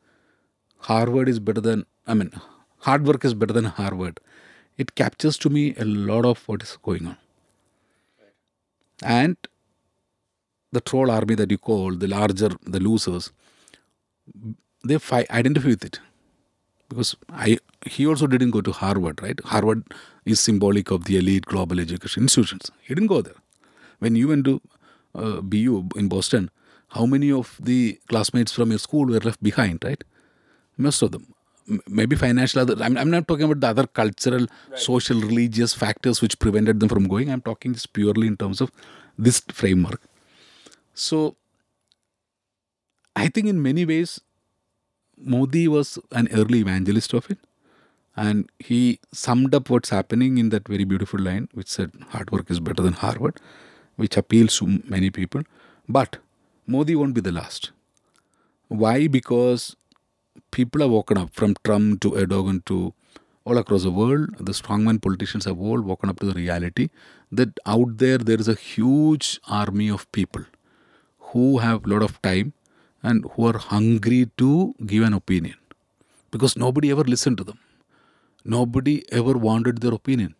[0.91, 2.32] Harvard is better than I mean
[2.89, 4.20] hard work is better than Harvard,
[4.76, 7.16] it captures to me a lot of what is going on.
[9.03, 9.36] And
[10.73, 13.33] the troll army that you call the larger the losers,
[14.85, 16.01] they fight, identify with it
[16.89, 19.39] because I he also didn't go to Harvard, right?
[19.45, 19.85] Harvard
[20.25, 22.71] is symbolic of the elite global education institutions.
[22.83, 23.35] He didn't go there.
[23.99, 24.61] When you went to
[25.14, 26.51] uh, BU in Boston,
[26.91, 30.03] how many of the classmates from your school were left behind, right?
[30.77, 31.35] Most of them.
[31.69, 32.77] M- Maybe financial other.
[32.83, 37.09] I'm, I'm not talking about the other cultural, social, religious factors which prevented them from
[37.09, 37.31] going.
[37.31, 38.71] I'm talking just purely in terms of
[39.19, 40.01] this framework.
[40.99, 41.36] So,
[43.14, 44.20] I think in many ways,
[45.16, 47.38] Modi was an early evangelist of it.
[48.16, 52.51] And he summed up what's happening in that very beautiful line, which said, hard work
[52.51, 53.40] is better than Harvard,
[53.94, 55.42] which appeals to many people.
[55.88, 56.18] But
[56.66, 57.70] Modi won't be the last.
[58.66, 59.07] Why?
[59.07, 59.76] Because
[60.51, 62.92] people have woken up from Trump to Erdogan to
[63.44, 64.30] all across the world.
[64.40, 66.88] The strongman politicians have all woken up to the reality
[67.30, 70.44] that out there, there is a huge army of people
[71.33, 72.53] who have a lot of time
[73.03, 75.57] and who are hungry to give an opinion
[76.31, 77.59] because nobody ever listened to them.
[78.45, 80.35] Nobody ever wanted their opinion.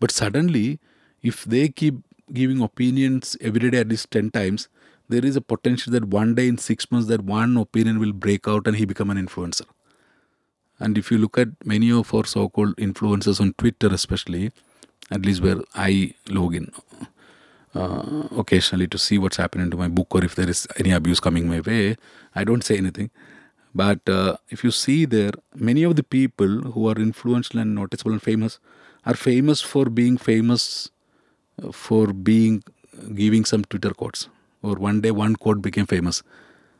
[0.00, 0.78] But suddenly,
[1.22, 1.96] if they keep
[2.32, 4.68] giving opinions every day at least 10 times,
[5.08, 8.46] there is a potential that one day in six months that one opinion will break
[8.46, 9.66] out and he become an influencer.
[10.78, 14.52] And if you look at many of our so-called influencers on Twitter especially,
[15.10, 16.70] at least where I log in
[17.74, 21.20] uh, occasionally to see what's happening to my book or if there is any abuse
[21.20, 21.96] coming my way,
[22.34, 23.10] I don't say anything.
[23.74, 28.12] But uh, if you see there, many of the people who are influential and noticeable
[28.12, 28.58] and famous
[29.04, 30.90] are famous for being famous
[31.62, 32.64] uh, for being
[33.14, 34.28] giving some Twitter quotes.
[34.62, 36.22] or one day one quote became famous.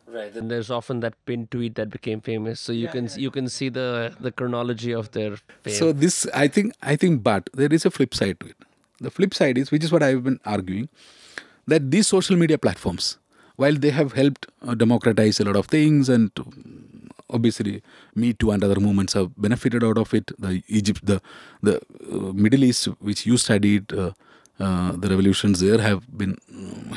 [0.06, 0.34] Right.
[0.34, 3.68] And there's often that pinned tweet that became famous, so you can you can see
[3.68, 5.74] the the chronology of their fame.
[5.74, 8.56] So this, I think, I think, but there is a flip side to it.
[9.00, 10.88] The flip side is, which is what I've been arguing,
[11.66, 13.18] that these social media platforms,
[13.56, 16.30] while they have helped uh, democratize a lot of things, and
[17.30, 17.82] obviously
[18.14, 20.32] Me Too and other movements have benefited out of it.
[20.38, 21.20] The Egypt, the
[21.62, 21.80] the
[22.12, 24.12] uh, Middle East, which you studied, uh,
[24.58, 26.36] uh, the revolutions there have been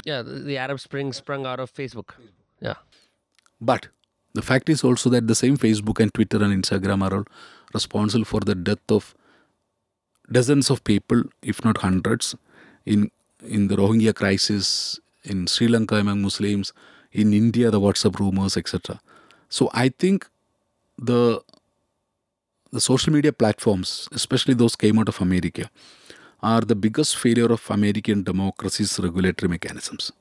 [0.03, 2.15] yeah, the, the Arab Spring sprung out of Facebook.
[2.59, 2.75] Yeah.
[3.59, 3.89] But
[4.33, 7.25] the fact is also that the same Facebook and Twitter and Instagram are all
[7.73, 9.13] responsible for the death of
[10.31, 12.35] dozens of people, if not hundreds,
[12.85, 13.11] in
[13.47, 16.73] in the Rohingya crisis, in Sri Lanka among Muslims,
[17.11, 18.99] in India the WhatsApp rumors, etc.
[19.49, 20.27] So I think
[20.97, 21.41] the
[22.71, 25.69] the social media platforms, especially those came out of America,
[26.41, 30.11] are the biggest failure of American democracy's regulatory mechanisms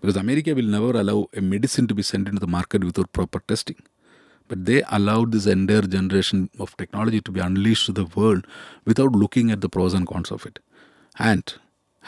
[0.00, 3.40] because America will never allow a medicine to be sent into the market without proper
[3.40, 3.76] testing.
[4.50, 8.46] But they allowed this entire generation of technology to be unleashed to the world
[8.84, 10.58] without looking at the pros and cons of it.
[11.18, 11.54] And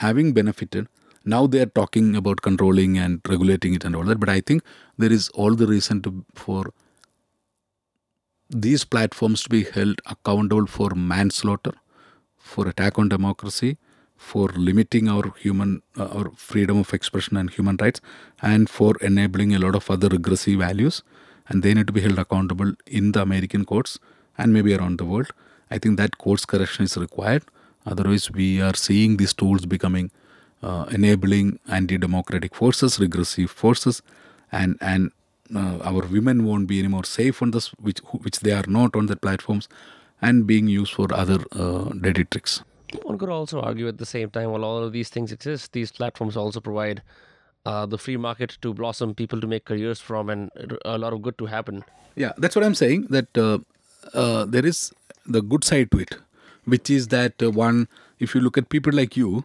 [0.06, 0.88] having benefited,
[1.24, 4.18] now they are talking about controlling and regulating it and all that.
[4.18, 4.64] But I think
[4.98, 6.72] there is all the reason to for
[8.50, 11.74] these platforms to be held accountable for manslaughter,
[12.38, 13.78] for attack on democracy,
[14.16, 18.00] for limiting our human uh, our freedom of expression and human rights,
[18.40, 21.02] and for enabling a lot of other regressive values.
[21.48, 23.98] And they need to be held accountable in the American courts
[24.38, 25.30] and maybe around the world.
[25.70, 27.44] I think that course correction is required.
[27.86, 30.10] Otherwise, we are seeing these tools becoming
[30.62, 34.02] uh, enabling anti-democratic forces, regressive forces,
[34.52, 35.10] and and
[35.54, 38.94] uh, our women won't be any more safe on this, which which they are not
[38.94, 39.68] on the platforms,
[40.20, 42.62] and being used for other uh, dirty tricks.
[43.02, 45.90] One could also argue at the same time, while all of these things exist, these
[45.90, 47.02] platforms also provide
[47.66, 50.50] uh, the free market to blossom, people to make careers from, and
[50.84, 51.84] a lot of good to happen.
[52.16, 53.06] Yeah, that's what I'm saying.
[53.10, 53.58] That uh,
[54.14, 54.92] uh, there is
[55.26, 56.16] the good side to it,
[56.64, 57.88] which is that uh, one,
[58.18, 59.44] if you look at people like you,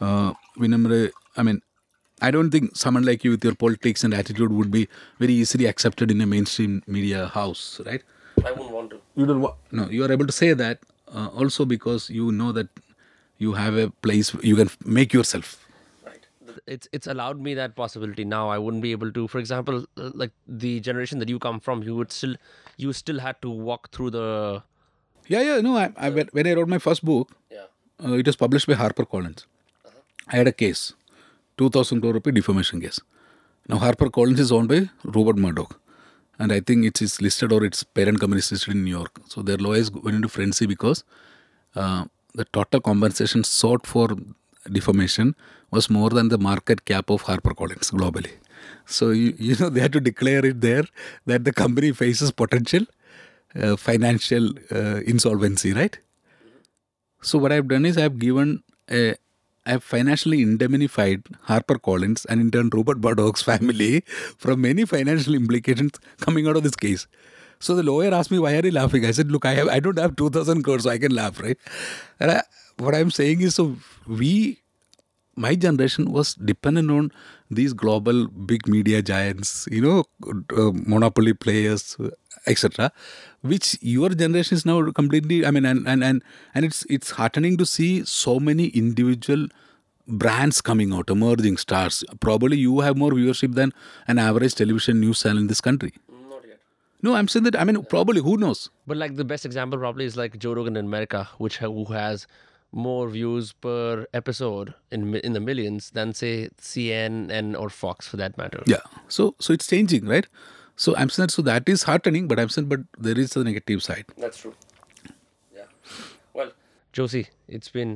[0.00, 1.62] uh, Vinamra, I mean,
[2.20, 4.88] I don't think someone like you with your politics and attitude would be
[5.18, 8.02] very easily accepted in a mainstream media house, right?
[8.44, 9.00] I wouldn't want to.
[9.16, 10.78] You don't want, no, you are able to say that
[11.12, 12.68] uh, also because you know that
[13.38, 15.63] you have a place you can make yourself.
[16.66, 18.48] It's it's allowed me that possibility now.
[18.48, 19.28] I wouldn't be able to.
[19.28, 22.36] For example, uh, like the generation that you come from, you would still
[22.78, 24.62] you still had to walk through the.
[25.28, 27.64] Yeah, yeah, no, I, I, when I wrote my first book, Yeah.
[28.04, 29.44] uh, it was published by HarperCollins.
[30.28, 30.92] I had a case,
[31.58, 33.00] 2000 crore rupee defamation case.
[33.68, 35.80] Now HarperCollins is owned by Rupert Murdoch.
[36.38, 39.20] And I think it is listed or its parent company is listed in New York.
[39.28, 41.04] So their lawyers went into frenzy because
[41.74, 42.04] uh,
[42.34, 44.08] the total compensation sought for
[44.70, 45.34] defamation
[45.70, 48.32] was more than the market cap of HarperCollins globally.
[48.86, 50.84] So you, you know they had to declare it there
[51.26, 52.86] that the company faces potential
[53.60, 55.98] uh, financial uh, insolvency, right?
[57.22, 59.14] So what I've done is I've given a
[59.66, 64.00] I've financially indemnified HarperCollins and in turn Rupert Murdoch's family
[64.38, 67.06] from many financial implications coming out of this case.
[67.60, 69.80] So the lawyer asked me, "Why are you laughing?" I said, "Look, I have I
[69.80, 71.56] don't have two thousand crores, so I can laugh, right?"
[72.20, 72.42] And I,
[72.78, 74.60] what I'm saying is, so we,
[75.36, 77.12] my generation was dependent on
[77.50, 80.04] these global big media giants, you know,
[80.56, 81.96] uh, monopoly players,
[82.46, 82.92] etc
[83.40, 86.22] which your generation is now completely i mean and and and,
[86.54, 89.46] and it's it's heartening to see so many individual
[90.06, 92.04] brands coming out emerging stars.
[92.20, 93.72] Probably you have more viewership than
[94.06, 95.94] an average television news channel in this country.
[96.30, 96.58] Not yet.
[97.02, 98.70] no i'm saying that i mean probably who knows?
[98.86, 102.26] But like the best example probably is like Joe Rogan in America, which who has
[102.82, 108.36] more views per episode in in the millions than say CNN or Fox for that
[108.42, 108.62] matter.
[108.66, 110.26] yeah so so it's changing right
[110.84, 113.82] so i'm saying so that is heartening but i'm saying but there is a negative
[113.88, 114.54] side That's true.
[115.54, 115.66] Yeah.
[116.32, 116.50] Well,
[116.92, 117.92] Josy, it's been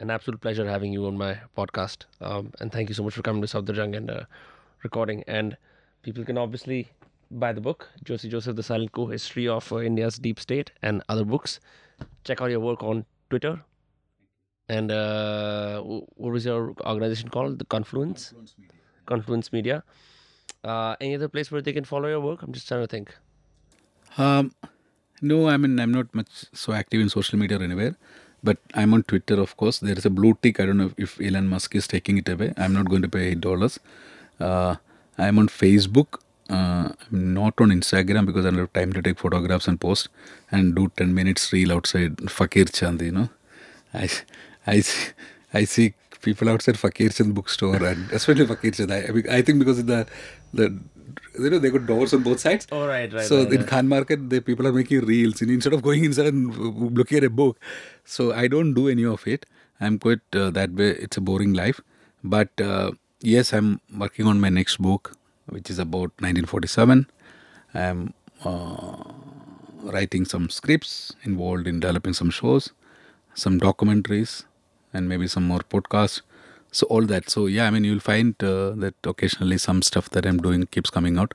[0.00, 2.04] an absolute pleasure having you on my podcast.
[2.20, 4.20] Um, and thank you so much for coming to Safdarjung and uh,
[4.84, 5.24] recording.
[5.26, 5.56] And
[6.02, 6.88] people can obviously
[7.30, 11.02] buy the book, Josy Joseph, The Silent Coup History of uh, India's Deep State, and
[11.08, 11.58] other books.
[12.24, 13.60] Check out your work on Twitter.
[14.68, 17.58] And uh, what was your organization called?
[17.58, 18.34] The Confluence?
[19.06, 19.82] Confluence Media.
[20.62, 22.42] Uh, any other place where they can follow your work?
[22.42, 23.14] I'm just trying to think.
[24.18, 24.52] Um,
[25.22, 27.96] no, I mean I'm not much so active in social media or anywhere,
[28.42, 29.78] but I'm on Twitter, of course.
[29.78, 30.60] There is a blue tick.
[30.60, 32.52] I don't know if Elon Musk is taking it away.
[32.56, 33.78] I'm not going to pay eight dollars.
[34.38, 34.76] Uh,
[35.16, 36.20] I'm on Facebook.
[36.50, 40.08] Uh, I'm not on Instagram because I don't have time to take photographs and post
[40.50, 43.02] and do ten minutes reel outside Fakir Chand.
[43.02, 43.28] You know,
[43.92, 44.08] I,
[44.68, 45.12] I, see-
[45.54, 48.92] I see people outside Fakir Chand bookstore and especially Fakir Chand.
[48.92, 50.06] I, I, mean, I think because of the
[50.52, 50.66] the
[51.38, 52.66] you know they got doors on both sides.
[52.72, 53.68] Oh, right, right, So right, in right.
[53.68, 56.56] Khan Market, the people are making reels and instead of going inside and
[56.98, 57.58] looking at a book.
[58.04, 59.46] So I don't do any of it.
[59.80, 60.90] I'm quite uh, that way.
[60.90, 61.80] It's a boring life.
[62.24, 65.12] But uh, yes, I'm working on my next book,
[65.46, 67.06] which is about 1947.
[67.74, 68.14] I'm
[68.44, 69.04] uh,
[69.82, 72.72] writing some scripts, involved in developing some shows,
[73.34, 74.44] some documentaries,
[74.92, 76.22] and maybe some more podcasts.
[76.70, 77.30] So all that.
[77.30, 80.90] So yeah, I mean, you'll find uh, that occasionally some stuff that I'm doing keeps
[80.90, 81.34] coming out.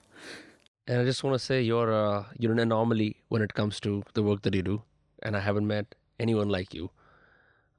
[0.87, 4.03] And I just want to say you're uh, you're an anomaly when it comes to
[4.13, 4.81] the work that you do,
[5.21, 6.89] and I haven't met anyone like you,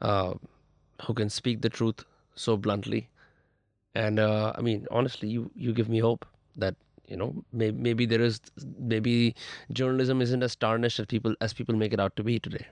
[0.00, 0.34] uh,
[1.02, 2.04] who can speak the truth
[2.34, 3.08] so bluntly.
[3.94, 6.74] And uh, I mean, honestly, you you give me hope that
[7.06, 8.40] you know maybe maybe there is
[8.78, 9.34] maybe
[9.72, 12.66] journalism isn't as tarnished as people as people make it out to be today.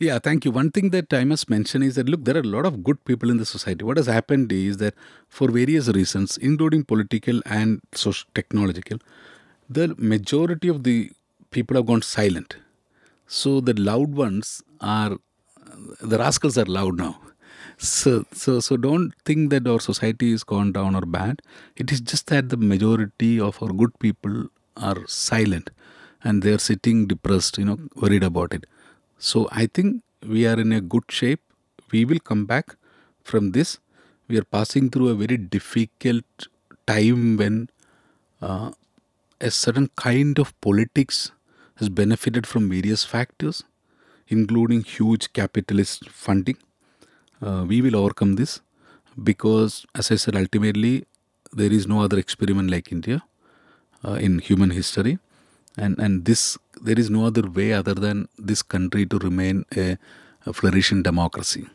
[0.00, 0.50] Yeah, thank you.
[0.52, 3.04] One thing that I must mention is that look, there are a lot of good
[3.04, 3.84] people in the society.
[3.84, 4.94] What has happened is that
[5.28, 8.98] for various reasons, including political and social technological,
[9.68, 11.10] the majority of the
[11.50, 12.56] people have gone silent.
[13.26, 15.18] So the loud ones are
[16.00, 17.20] the rascals are loud now.
[17.78, 21.42] So so so don't think that our society is gone down or bad.
[21.76, 25.70] It is just that the majority of our good people are silent
[26.24, 28.66] and they're sitting depressed, you know, worried about it.
[29.18, 31.40] So I think we are in a good shape.
[31.92, 32.76] We will come back
[33.22, 33.78] from this.
[34.28, 36.24] We are passing through a very difficult
[36.86, 37.68] time when
[38.42, 38.72] uh,
[39.40, 41.32] a certain kind of politics
[41.76, 43.64] has benefited from various factors,
[44.28, 46.56] including huge capitalist funding.
[47.42, 48.60] Uh, we will overcome this
[49.22, 51.06] because, as I said, ultimately
[51.52, 53.22] there is no other experiment like India
[54.04, 55.18] uh, in human history,
[55.78, 59.96] and and this there is no other way other than this country to remain a,
[60.46, 61.66] a flourishing democracy,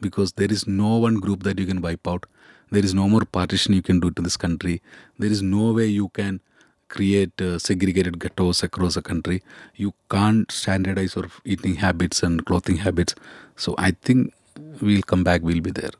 [0.00, 2.26] because there is no one group that you can wipe out.
[2.70, 4.82] There is no more partition you can do to this country.
[5.18, 6.40] There is no way you can
[6.88, 9.42] create uh, segregated ghettos across the country.
[9.76, 13.14] You can't standardize your eating habits and clothing habits.
[13.56, 14.34] So I think
[14.80, 15.42] we'll come back.
[15.42, 15.90] We'll be there.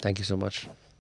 [0.00, 0.68] Thank you so much.